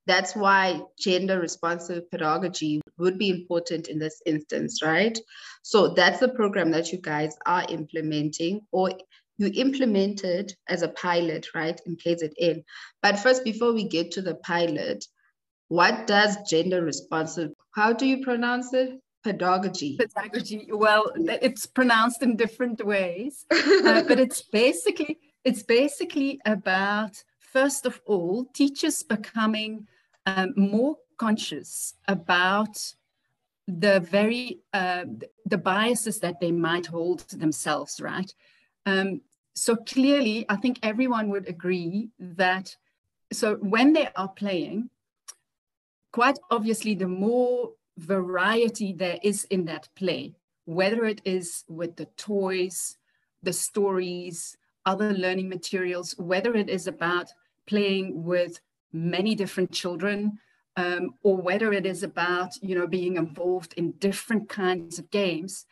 [0.06, 5.18] That's why gender responsive pedagogy would be important in this instance, right?
[5.62, 8.92] So that's the program that you guys are implementing or
[9.38, 12.63] you implemented as a pilot, right, in KZN.
[13.02, 15.06] But first, before we get to the pilot,
[15.74, 18.90] what does gender responsive, how do you pronounce it?
[19.24, 19.98] Pedagogy.
[19.98, 20.68] Pedagogy.
[20.72, 21.12] Well,
[21.48, 28.46] it's pronounced in different ways, uh, but it's basically it's basically about, first of all,
[28.54, 29.88] teachers becoming
[30.28, 32.76] um, more conscious about
[33.68, 35.06] the very uh,
[35.46, 38.32] the biases that they might hold themselves right
[38.86, 39.22] um,
[39.56, 42.76] so clearly i think everyone would agree that
[43.32, 44.90] so when they are playing
[46.13, 50.34] quite obviously the more variety there is in that play
[50.65, 52.97] whether it is with the toys
[53.43, 57.32] the stories other learning materials, whether it is about
[57.67, 58.60] playing with
[58.91, 60.39] many different children
[60.76, 65.65] um, or whether it is about you know being involved in different kinds of games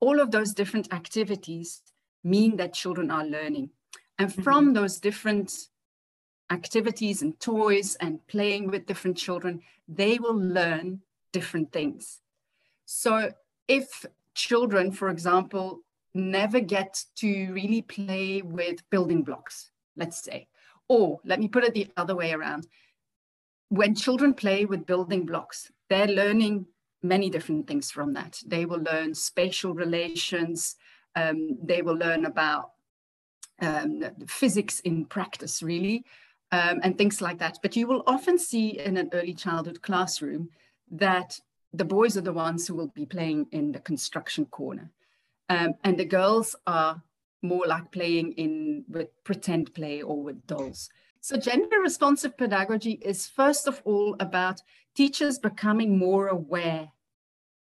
[0.00, 1.82] all of those different activities
[2.24, 3.70] mean that children are learning
[4.18, 4.42] and mm-hmm.
[4.42, 4.74] from mm-hmm.
[4.74, 5.52] those different
[6.52, 11.00] activities and toys and playing with different children they will learn
[11.32, 12.20] different things
[12.86, 13.30] so
[13.68, 15.82] if children for example
[16.14, 20.48] never get to really play with building blocks, let's say.
[20.88, 22.66] Or let me put it the other way around.
[23.68, 26.66] When children play with building blocks, they're learning
[27.02, 28.40] many different things from that.
[28.46, 30.76] They will learn spatial relations,
[31.16, 32.72] um, they will learn about
[33.60, 36.04] um, physics in practice, really,
[36.52, 37.58] um, and things like that.
[37.62, 40.50] But you will often see in an early childhood classroom
[40.90, 41.40] that
[41.72, 44.90] the boys are the ones who will be playing in the construction corner.
[45.48, 47.02] Um, and the girls are
[47.40, 50.90] more like playing in with pretend play or with dolls.
[51.20, 54.62] So gender responsive pedagogy is first of all about
[54.94, 56.90] teachers becoming more aware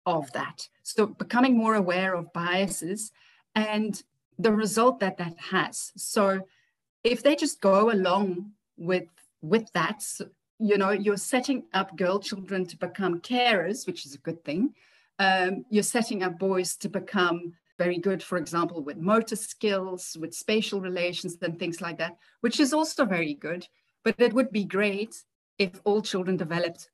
[0.06, 0.67] of that.
[0.84, 3.12] So becoming more aware of biases
[3.56, 4.01] and
[4.38, 5.91] the result that that has.
[5.95, 6.47] So
[7.04, 9.07] if they just go along with
[9.41, 10.03] with that,
[10.59, 14.73] you know, you're setting up girl children to become carers, which is a good thing.
[15.19, 20.33] Um, you're setting up boys to become very good, for example, with motor skills, with
[20.33, 23.67] spatial relations and things like that, which is also very good.
[24.03, 25.15] But it would be great
[25.57, 26.89] if all children developed,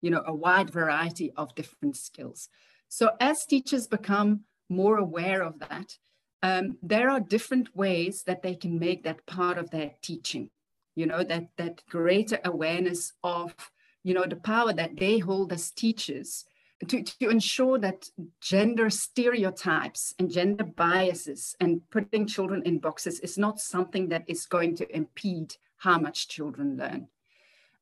[0.00, 2.48] you know, a wide variety of different skills.
[2.88, 5.98] So as teachers become more aware of that,
[6.42, 10.50] um, there are different ways that they can make that part of their teaching,
[10.94, 13.54] you know, that, that greater awareness of,
[14.02, 16.44] you know, the power that they hold as teachers
[16.88, 18.08] to, to ensure that
[18.40, 24.46] gender stereotypes and gender biases and putting children in boxes is not something that is
[24.46, 27.08] going to impede how much children learn.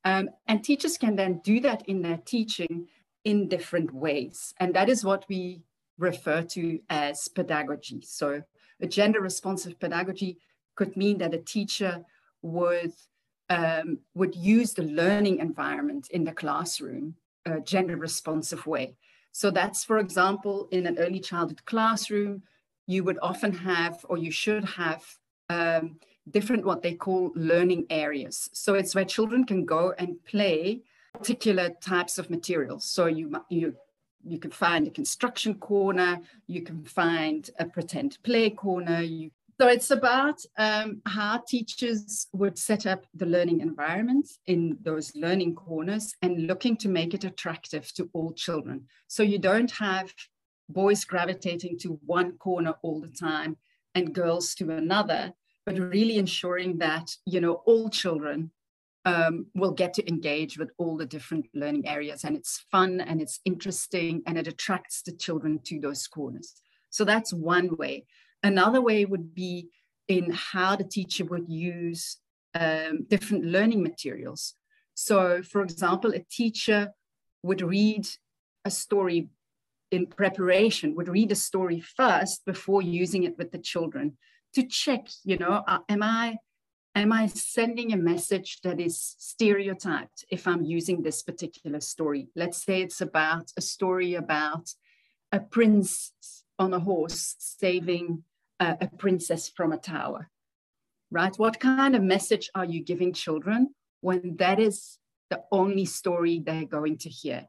[0.05, 2.89] Um, and teachers can then do that in their teaching
[3.25, 4.55] in different ways.
[4.59, 5.63] And that is what we
[5.99, 8.03] refer to as pedagogy.
[8.03, 8.43] So
[8.81, 10.39] a gender responsive pedagogy
[10.77, 12.05] could mean that a teacher
[12.43, 12.93] would
[13.51, 17.15] um, would use the learning environment in the classroom
[17.47, 18.97] a gender responsive way.
[19.33, 22.43] So that's, for example, in an early childhood classroom,
[22.87, 25.03] you would often have, or you should have,
[25.49, 25.99] um,
[26.31, 28.51] different what they call learning areas.
[28.53, 30.83] So it's where children can go and play
[31.15, 32.85] particular types of materials.
[32.85, 33.75] So you you
[34.25, 39.01] you can find a construction corner, you can find a pretend play corner.
[39.01, 39.31] You,
[39.61, 45.57] so it's about um, how teachers would set up the learning environments in those learning
[45.57, 48.85] corners and looking to make it attractive to all children.
[49.09, 50.15] So you don't have
[50.69, 53.57] boys gravitating to one corner all the time
[53.97, 55.33] and girls to another,
[55.67, 58.53] but really ensuring that you know all children
[59.05, 63.21] um, will get to engage with all the different learning areas and it's fun and
[63.21, 66.55] it's interesting and it attracts the children to those corners.
[66.91, 68.05] So that's one way.
[68.43, 69.69] Another way would be
[70.07, 72.19] in how the teacher would use
[72.55, 74.55] um, different learning materials.
[74.95, 76.93] So, for example, a teacher
[77.43, 78.07] would read
[78.65, 79.29] a story
[79.91, 84.17] in preparation, would read a story first before using it with the children
[84.55, 86.39] to check, you know, uh, am I
[86.95, 92.29] am I sending a message that is stereotyped if I'm using this particular story?
[92.35, 94.71] Let's say it's about a story about
[95.31, 96.13] a prince
[96.59, 98.25] on a horse saving
[98.61, 100.29] a, princess from a tower,
[101.11, 101.35] right?
[101.37, 104.99] What kind of message are you giving children when that is
[105.31, 107.47] the only story they're going to hear?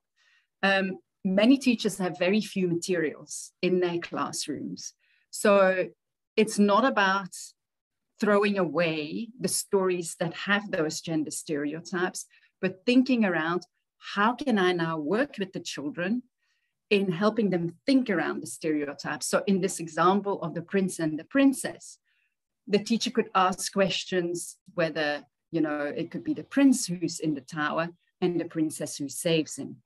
[0.64, 4.94] Um, many teachers have very few materials in their classrooms.
[5.32, 5.88] So
[6.36, 7.36] it's not about
[8.20, 12.26] throwing away the stories that have those gender stereotypes,
[12.62, 13.66] but thinking around
[13.98, 16.24] how can I now work with the children
[16.90, 19.28] in helping them think around the stereotypes.
[19.28, 22.00] So in this example of the prince and the princess,
[22.68, 27.34] the teacher could ask questions whether, you know, it could be the prince who's in
[27.34, 27.90] the tower
[28.22, 29.78] and the princess who saves him.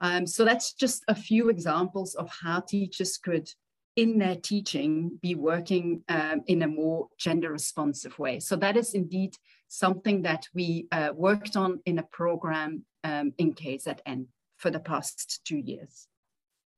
[0.00, 3.50] Um, so that's just a few examples of how teachers could
[3.96, 8.40] in their teaching be working um, in a more gender responsive way.
[8.40, 9.36] So that is indeed
[9.68, 14.26] something that we uh, worked on in a program um, in KZN
[14.56, 16.08] for the past two years.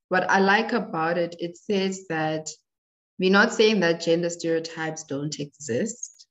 [0.09, 2.49] What I like about it, it says that
[3.19, 6.27] we're not saying that gender stereotypes don't exist.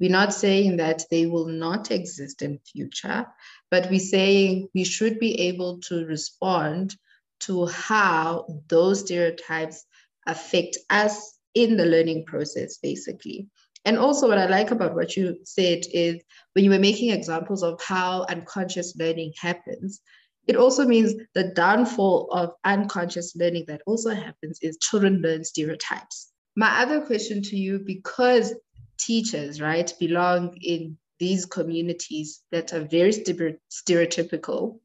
[0.00, 3.26] We're not saying that they will not exist in future,
[3.70, 6.96] but we're saying we should be able to respond
[7.40, 9.84] to how those stereotypes
[10.26, 13.48] affect us in the learning process, basically.
[13.84, 16.22] And also, what I like about what you said is
[16.52, 20.00] when you were making examples of how unconscious learning happens,
[20.48, 26.32] it also means the downfall of unconscious learning that also happens is children learn stereotypes.
[26.56, 28.54] My other question to you, because
[28.98, 34.80] teachers, right, belong in these communities that are very stereotypical,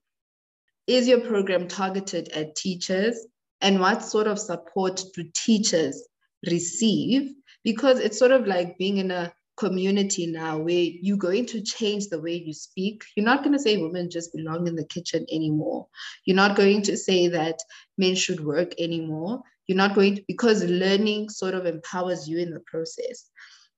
[0.86, 3.26] is your program targeted at teachers
[3.62, 6.06] and what sort of support do teachers
[6.46, 7.34] receive
[7.64, 12.08] because it's sort of like being in a community now where you're going to change
[12.08, 13.04] the way you speak.
[13.16, 15.88] You're not going to say women just belong in the kitchen anymore.
[16.26, 17.60] You're not going to say that
[17.98, 19.42] men should work anymore.
[19.68, 23.30] You're not going to, because learning sort of empowers you in the process.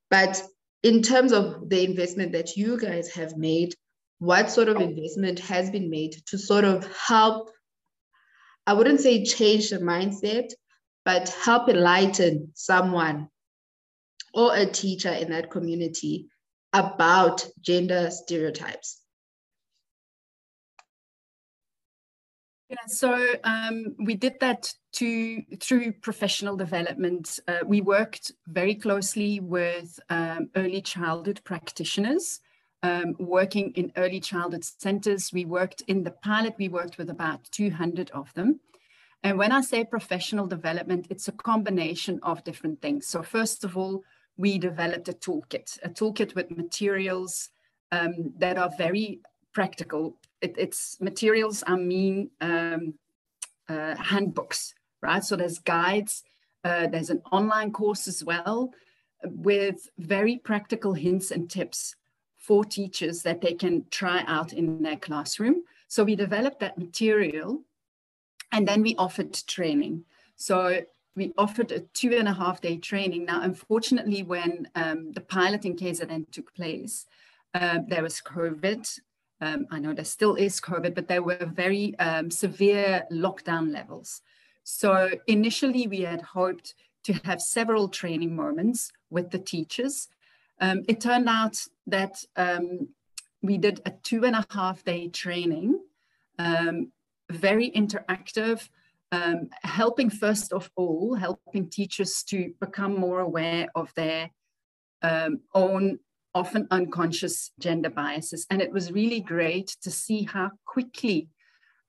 [0.10, 0.42] But
[0.84, 3.76] in terms of the investment that you guys have made,
[4.20, 7.52] what sort of investment has been made to sort of help
[8.68, 10.52] I wouldn't say change the mindset,
[11.04, 13.30] but help enlighten someone
[14.36, 16.28] or a teacher in that community
[16.74, 19.02] about gender stereotypes?
[22.70, 27.40] Yeah, so um, we did that to, through professional development.
[27.48, 32.40] Uh, we worked very closely with um, early childhood practitioners
[32.86, 35.32] um, working in early childhood centers.
[35.34, 38.60] We worked in the pilot, we worked with about 200 of them.
[39.24, 43.08] And when I say professional development, it's a combination of different things.
[43.08, 44.04] So, first of all,
[44.38, 47.50] we developed a toolkit, a toolkit with materials
[47.92, 49.20] um, that are very
[49.54, 50.18] practical.
[50.42, 52.96] It, it's materials, I mean, um,
[53.70, 55.24] uh, handbooks, right?
[55.24, 56.24] So, there's guides,
[56.64, 58.72] uh, there's an online course as well
[59.24, 61.96] with very practical hints and tips
[62.38, 65.64] for teachers that they can try out in their classroom.
[65.88, 67.62] So we developed that material
[68.52, 70.06] and then we offered training.
[70.36, 70.82] So
[71.16, 73.26] we offered a two and a half day training.
[73.26, 77.05] Now, unfortunately, when um, the pilot in KZN took place,
[77.53, 78.99] uh, there was COVID.
[79.41, 84.22] Um, I know there still is COVID, but there were very um, severe lockdown levels.
[84.63, 90.07] So initially, we had hoped to have several training moments with the teachers
[90.59, 91.57] um, it turned out
[91.88, 92.89] that um,
[93.41, 95.80] we did a two and a half day training,
[96.39, 96.91] um,
[97.30, 98.70] very interactive,
[99.12, 104.32] um, helping first of all, helping teachers to become more aware of their
[105.01, 105.99] um, own
[106.34, 108.45] often unconscious gender biases.
[108.49, 111.30] And it was really great to see how quickly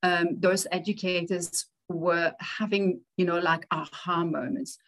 [0.02, 4.78] um, those educators were having, you know, like aha moments.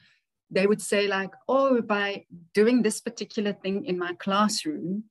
[0.51, 2.25] They would say, like, oh, by
[2.55, 5.05] doing this particular thing in my classroom,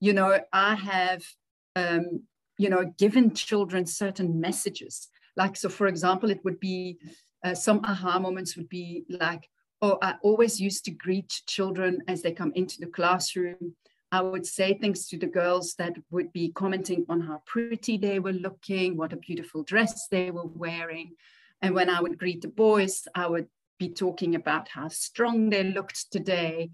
[0.00, 1.24] you know, I have,
[1.76, 2.22] um,
[2.56, 5.08] you know, given children certain messages.
[5.36, 6.98] Like, so for example, it would be
[7.44, 9.48] uh, some aha moments would be like,
[9.80, 13.74] oh, I always used to greet children as they come into the classroom.
[14.10, 18.18] I would say things to the girls that would be commenting on how pretty they
[18.18, 21.14] were looking, what a beautiful dress they were wearing.
[21.60, 23.48] And when I would greet the boys, I would
[23.78, 26.70] be talking about how strong they looked today.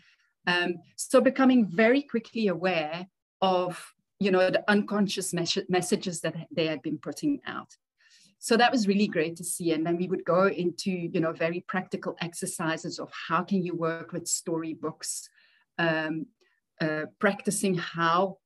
[0.47, 3.07] Um, so becoming very quickly aware
[3.43, 7.77] of, you know, the unconscious mes- messages that they had been putting out.
[8.45, 9.73] So that was really great to see.
[9.73, 13.75] And then we would go into, you know, very practical exercises of how can you
[13.75, 15.31] work with storybooks,
[15.79, 16.27] um,
[16.79, 18.37] uh, practicing how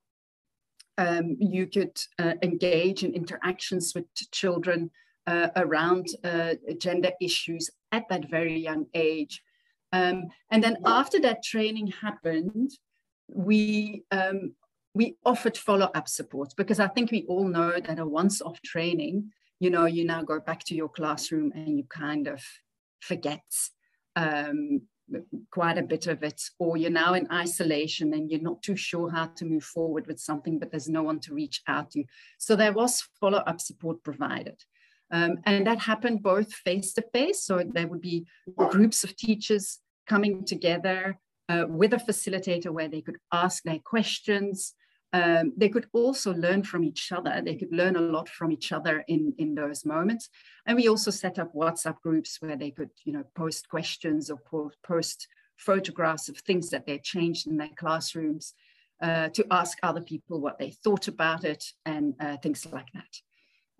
[0.97, 4.89] um, you could uh, engage in interactions with children
[5.27, 9.43] uh, around uh, gender issues at that very young age.
[9.91, 12.71] Um, and then after that training happened,
[13.27, 14.53] we um,
[14.93, 19.69] we offered follow-up support because I think we all know that a once-off training, you
[19.69, 22.43] know, you now go back to your classroom and you kind of
[23.01, 23.43] forget
[24.15, 24.81] um,
[25.51, 29.09] quite a bit of it, or you're now in isolation and you're not too sure
[29.09, 32.03] how to move forward with something, but there's no one to reach out to.
[32.37, 34.63] So there was follow-up support provided.
[35.11, 37.43] Um, and that happened both face to face.
[37.43, 43.01] So there would be groups of teachers coming together uh, with a facilitator where they
[43.01, 44.75] could ask their questions.
[45.11, 47.41] Um, they could also learn from each other.
[47.43, 50.29] They could learn a lot from each other in, in those moments.
[50.65, 54.39] And we also set up WhatsApp groups where they could, you know, post questions or
[54.83, 58.53] post photographs of things that they changed in their classrooms
[59.01, 63.21] uh, to ask other people what they thought about it and uh, things like that.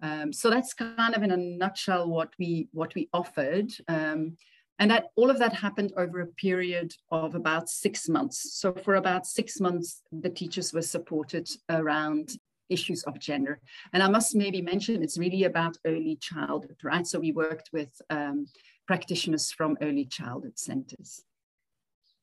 [0.02, 3.72] Um, so that's kind of in a nutshell what we what we offered.
[3.88, 4.38] Um,
[4.80, 8.54] and that all of that happened over a period of about six months.
[8.54, 12.38] So for about six months, the teachers were supported around
[12.70, 13.60] issues of gender.
[13.94, 17.06] And I must maybe mention it's really about early childhood, right?
[17.06, 18.48] So we worked with um,
[18.88, 21.24] practitioners from early childhood centers.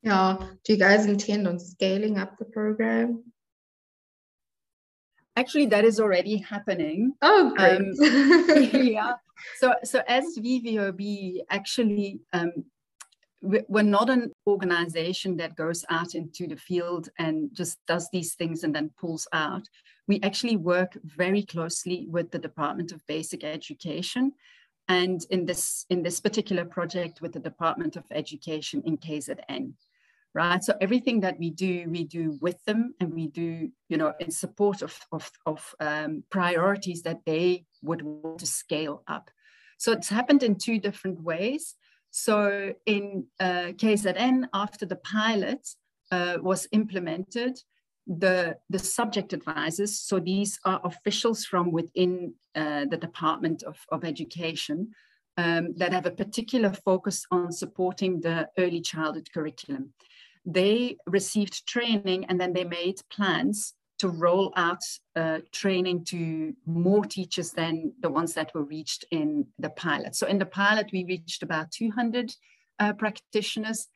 [0.02, 0.38] Yeah.
[0.64, 3.24] Do you guys intend on scaling up the program?
[5.37, 7.12] Actually that is already happening.
[7.22, 7.80] Oh great.
[7.80, 7.93] Um,
[8.87, 9.14] yeah.
[9.59, 12.53] So so as vvob actually um,
[13.43, 18.64] we're not an organization that goes out into the field and just does these things
[18.64, 19.62] and then pulls out.
[20.09, 24.32] We actually work very closely with the department of basic education
[24.89, 29.72] and in this in this particular project with the department of education in kzn
[30.37, 30.62] right?
[30.62, 34.30] So everything that we do, we do with them and we do, you know, in
[34.30, 39.30] support of, of, of um, priorities that they would want to scale up.
[39.78, 41.74] So it's happened in two different ways.
[42.11, 45.66] So in uh, KZN, after the pilot
[46.12, 47.59] uh, was implemented,
[48.07, 54.05] the, the subject advisors, so these are officials from within uh, the Department of, of
[54.05, 54.91] Education
[55.39, 59.95] um, that have a particular focus on supporting the early childhood curriculum
[60.47, 64.82] they received training and then they made plans to roll out
[65.16, 70.14] uh, training to more teachers than the ones that were reached in the pilot.
[70.14, 72.32] So in the pilot, we reached about 200
[72.78, 73.88] uh, practitioners.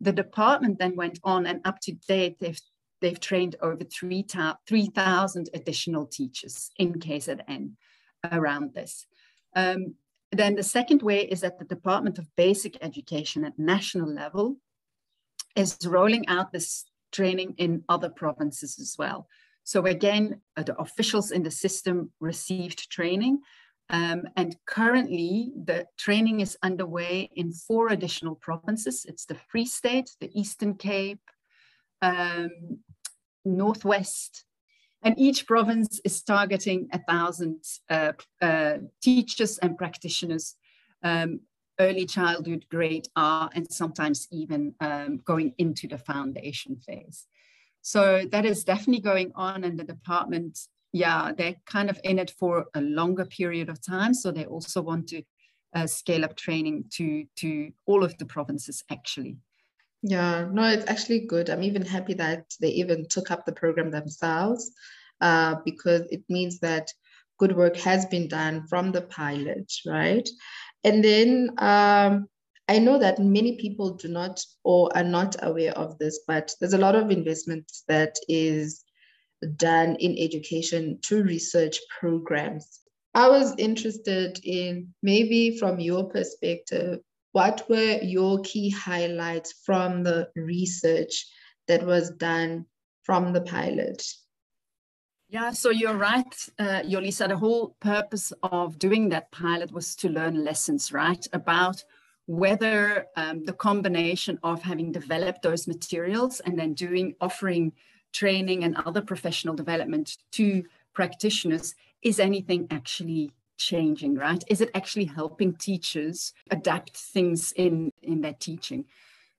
[0.00, 2.60] The department then went on and up to date, they've,
[3.00, 7.70] they've trained over 3,000 additional teachers in KZN
[8.30, 9.06] around this.
[9.54, 9.94] Um,
[10.32, 14.56] then the second way is that the Department of Basic Education at national level
[15.56, 19.26] is rolling out this training in other provinces as well.
[19.64, 23.40] So again, uh, the officials in the system received training.
[23.88, 29.04] Um, and currently, the training is underway in four additional provinces.
[29.08, 31.20] It's the Free State, the Eastern Cape,
[32.02, 32.50] um,
[33.44, 34.44] Northwest,
[35.02, 40.56] and each province is targeting a thousand uh, uh, teachers and practitioners
[41.02, 41.40] um,
[41.78, 47.26] early childhood grade R and sometimes even um, going into the foundation phase.
[47.82, 50.58] So that is definitely going on in the department.
[50.92, 54.14] Yeah, they're kind of in it for a longer period of time.
[54.14, 55.22] So they also want to
[55.74, 59.36] uh, scale up training to, to all of the provinces actually.
[60.02, 61.50] Yeah, no, it's actually good.
[61.50, 64.70] I'm even happy that they even took up the program themselves
[65.20, 66.92] uh, because it means that
[67.38, 70.28] good work has been done from the pilot, right?
[70.86, 72.28] And then um,
[72.68, 76.74] I know that many people do not or are not aware of this, but there's
[76.74, 78.84] a lot of investment that is
[79.56, 82.80] done in education to research programs.
[83.14, 87.00] I was interested in maybe from your perspective,
[87.32, 91.26] what were your key highlights from the research
[91.66, 92.64] that was done
[93.02, 94.06] from the pilot?
[95.28, 97.28] Yeah, so you're right, uh, Yolisa.
[97.28, 101.82] The whole purpose of doing that pilot was to learn lessons, right, about
[102.26, 107.72] whether um, the combination of having developed those materials and then doing offering
[108.12, 110.64] training and other professional development to
[110.94, 118.20] practitioners is anything actually changing right is it actually helping teachers adapt things in in
[118.20, 118.84] their teaching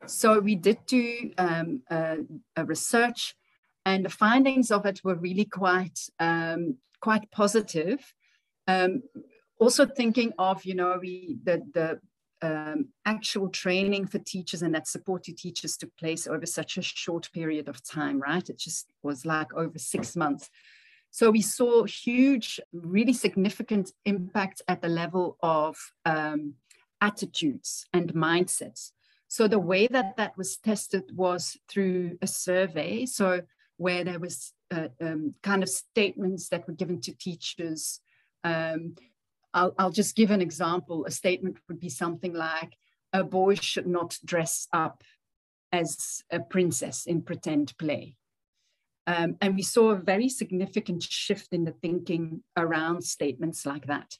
[0.06, 2.18] so we did do um, a,
[2.56, 3.36] a, research
[3.88, 8.02] and the findings of it were really quite um, quite positive
[8.68, 9.02] um,
[9.60, 12.00] also thinking of you know we the the
[12.42, 16.84] um, actual training for teachers and that support to teachers took place over such a
[16.84, 18.48] short period of time, right?
[18.48, 20.52] It just was like over six months.
[21.10, 26.54] So we saw huge, really significant impact at the level of um,
[27.02, 28.92] attitudes and mindsets.
[29.28, 33.06] So the way that that was tested was through a survey.
[33.06, 33.42] So
[33.78, 38.01] where there was uh, um, kind of statements that were given to teachers
[38.43, 38.95] um,
[39.53, 41.05] I'll, I'll just give an example.
[41.05, 42.73] A statement would be something like,
[43.13, 45.03] a boy should not dress up
[45.71, 48.15] as a princess in pretend play.
[49.07, 54.17] Um, and we saw a very significant shift in the thinking around statements like that.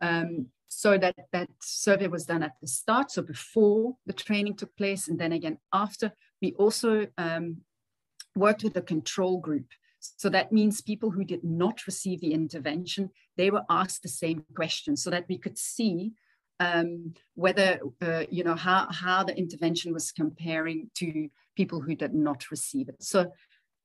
[0.00, 4.76] Um, so that, that survey was done at the start, so before the training took
[4.76, 6.12] place, and then again after.
[6.42, 7.58] We also um,
[8.36, 9.66] worked with a control group
[10.16, 14.44] so that means people who did not receive the intervention, they were asked the same
[14.54, 16.12] question so that we could see
[16.60, 22.14] um, whether, uh, you know, how, how the intervention was comparing to people who did
[22.14, 23.02] not receive it.
[23.02, 23.32] So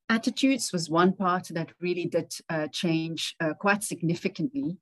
[0.08, 4.78] attitudes was one part that really did uh, change uh, quite significantly.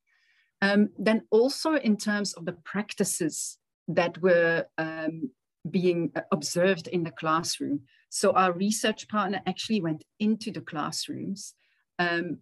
[0.62, 3.58] Um, then also in terms of the practices
[3.88, 5.30] that were um,
[5.72, 7.82] being observed in the classroom.
[8.10, 11.54] So our research partner actually went into the classrooms
[12.00, 12.40] um,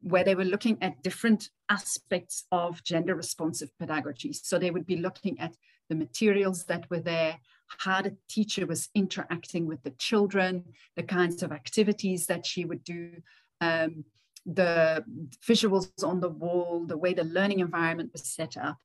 [0.00, 4.32] where they were looking at different aspects of gender responsive pedagogy.
[4.32, 5.56] So they would be looking at
[5.88, 7.38] the materials that were there,
[7.78, 10.64] how the teacher was interacting with the children,
[10.96, 13.12] the kinds of activities that she would do,
[13.60, 14.04] um,
[14.44, 15.04] the
[15.46, 18.78] visuals on the wall, the way the learning environment was set up.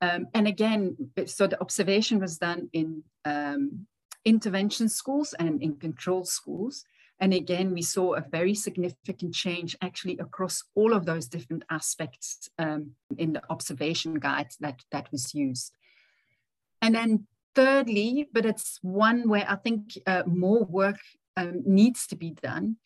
[0.00, 0.96] Um, and again,
[1.26, 3.86] so the observation was done in um,
[4.24, 6.84] intervention schools and in control schools.
[7.20, 12.48] And again, we saw a very significant change actually across all of those different aspects
[12.58, 15.72] um, in the observation guide that, that was used.
[16.80, 17.26] And then
[17.56, 21.00] thirdly, but it's one where I think uh, more work
[21.36, 22.76] um, needs to be done,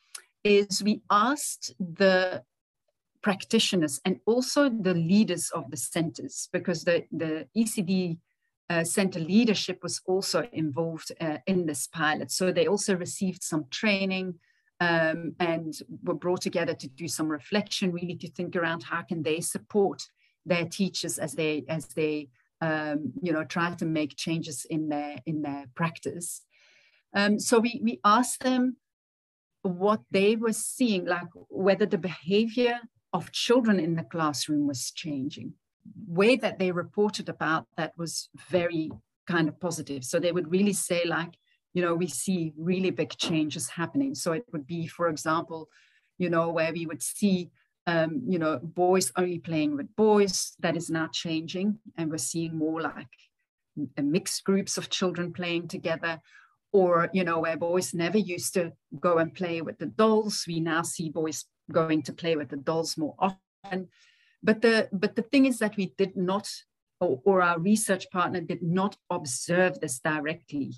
[0.44, 2.42] is we asked the
[3.22, 8.18] practitioners and also the leaders of the centers, because the, the ECD
[8.70, 12.30] uh, center leadership was also involved uh, in this pilot.
[12.30, 14.34] So they also received some training
[14.80, 19.22] um, and were brought together to do some reflection, really to think around how can
[19.22, 20.02] they support
[20.44, 22.28] their teachers as they as they
[22.60, 26.42] um, you know try to make changes in their in their practice.
[27.14, 28.76] Um, so we we asked them
[29.62, 32.80] what they were seeing, like whether the behavior
[33.12, 35.54] of children in the classroom was changing.
[36.06, 38.90] Way that they reported about that was very
[39.26, 40.04] kind of positive.
[40.04, 41.34] So they would really say, like,
[41.74, 44.14] you know, we see really big changes happening.
[44.14, 45.68] So it would be, for example,
[46.18, 47.50] you know, where we would see,
[47.86, 51.78] um, you know, boys only playing with boys, that is now changing.
[51.96, 53.08] And we're seeing more like
[53.96, 56.20] mixed groups of children playing together.
[56.74, 60.58] Or, you know, where boys never used to go and play with the dolls, we
[60.60, 63.88] now see boys going to play with the dolls more often.
[64.42, 66.50] But the but the thing is that we did not,
[67.00, 70.74] or, or our research partner did not observe this directly.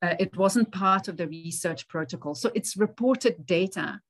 [0.00, 2.34] Uh, it wasn't part of the research protocol.
[2.34, 4.00] So it's reported data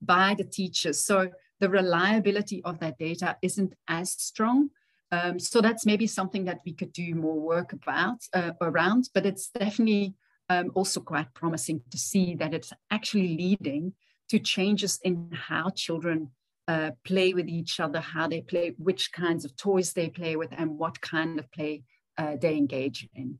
[0.00, 1.04] by the teachers.
[1.04, 4.70] So the reliability of that data isn't as strong.
[5.10, 9.24] Um, so that's maybe something that we could do more work about uh, around, but
[9.24, 10.14] it's definitely
[10.50, 13.94] um, also quite promising to see that it's actually leading
[14.28, 16.30] to changes in how children
[16.66, 20.50] uh, play with each other, how they play, which kinds of toys they play with,
[20.52, 21.82] and what kind of play
[22.18, 23.38] uh, they engage in.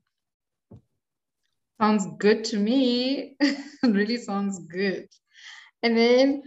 [1.81, 3.37] Sounds good to me.
[3.83, 5.09] really sounds good.
[5.83, 6.43] And then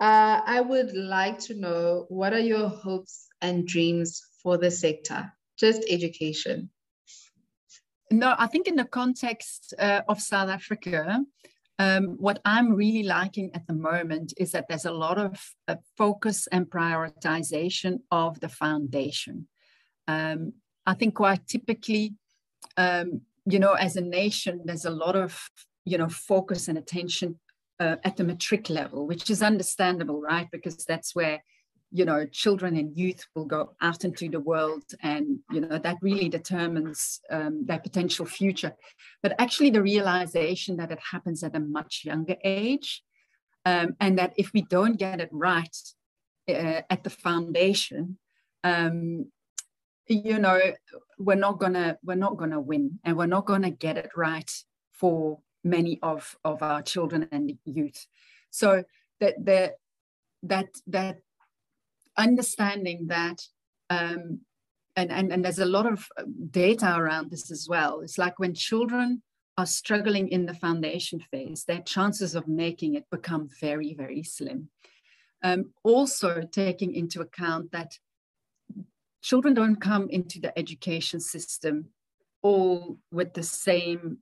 [0.00, 5.32] uh, I would like to know what are your hopes and dreams for the sector,
[5.58, 6.70] just education?
[8.10, 11.24] no, I think in the context uh, of South Africa,
[11.80, 15.76] um, what I'm really liking at the moment is that there's a lot of uh,
[15.96, 19.48] focus and prioritization of the foundation.
[20.06, 20.52] Um,
[20.84, 22.16] I think quite typically,
[22.76, 25.40] um, you know, as a nation, there's a lot of,
[25.86, 27.40] you know, focus and attention
[27.78, 30.48] uh, at the matric level, which is understandable, right?
[30.52, 31.42] Because that's where
[31.92, 35.96] you know children and youth will go out into the world and you know that
[36.02, 38.74] really determines um, their potential future.
[39.22, 43.02] But actually the realization that it happens at a much younger age
[43.64, 45.76] um, and that if we don't get it right
[46.48, 48.18] uh, at the foundation
[48.64, 49.26] um,
[50.06, 50.60] you know
[51.18, 54.50] we're not gonna we're not gonna win and we're not gonna get it right
[54.92, 58.06] for many of of our children and youth.
[58.50, 58.84] So
[59.20, 59.74] that the
[60.44, 61.20] that that
[62.20, 63.42] understanding that
[63.88, 64.40] um,
[64.96, 66.06] and, and, and there's a lot of
[66.50, 68.00] data around this as well.
[68.00, 69.22] It's like when children
[69.56, 74.68] are struggling in the foundation phase, their chances of making it become very, very slim.
[75.42, 77.98] Um, also taking into account that
[79.22, 81.86] children don't come into the education system
[82.42, 84.18] all with the same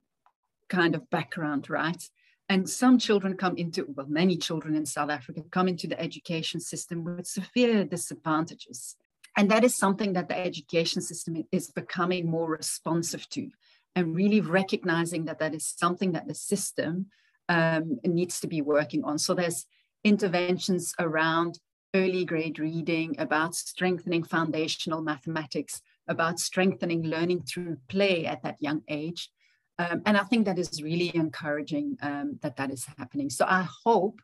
[0.68, 2.02] kind of background, right?
[2.48, 6.60] And some children come into, well, many children in South Africa come into the education
[6.60, 8.96] system with severe disadvantages.
[9.36, 13.50] And that is something that the education system is becoming more responsive to
[13.94, 17.06] and really recognizing that that is something that the system
[17.48, 19.18] um, needs to be working on.
[19.18, 19.66] So there's
[20.04, 21.58] interventions around
[21.94, 28.82] early grade reading, about strengthening foundational mathematics, about strengthening learning through play at that young
[28.88, 29.30] age.
[29.78, 33.30] Um, and I think that is really encouraging um, that that is happening.
[33.30, 34.20] So I hope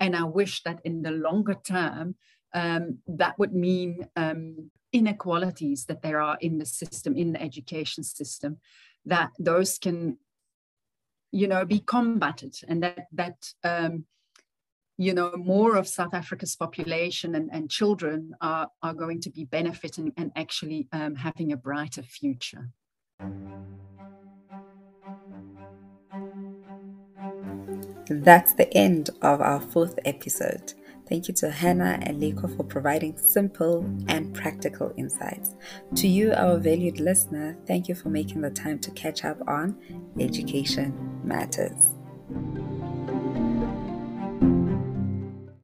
[0.00, 2.16] and I wish that in the longer term,
[2.54, 8.04] um, that would mean um, inequalities that there are in the system, in the education
[8.04, 8.58] system,
[9.04, 10.18] that those can,
[11.32, 14.04] you know, be combated and that, that um,
[14.96, 19.44] you know, more of South Africa's population and, and children are, are going to be
[19.44, 22.70] benefiting and actually um, having a brighter future.
[28.08, 30.74] That's the end of our fourth episode.
[31.08, 35.54] Thank you to Hannah and Liko for providing simple and practical insights.
[35.96, 39.76] To you, our valued listener, thank you for making the time to catch up on
[40.18, 41.94] Education Matters.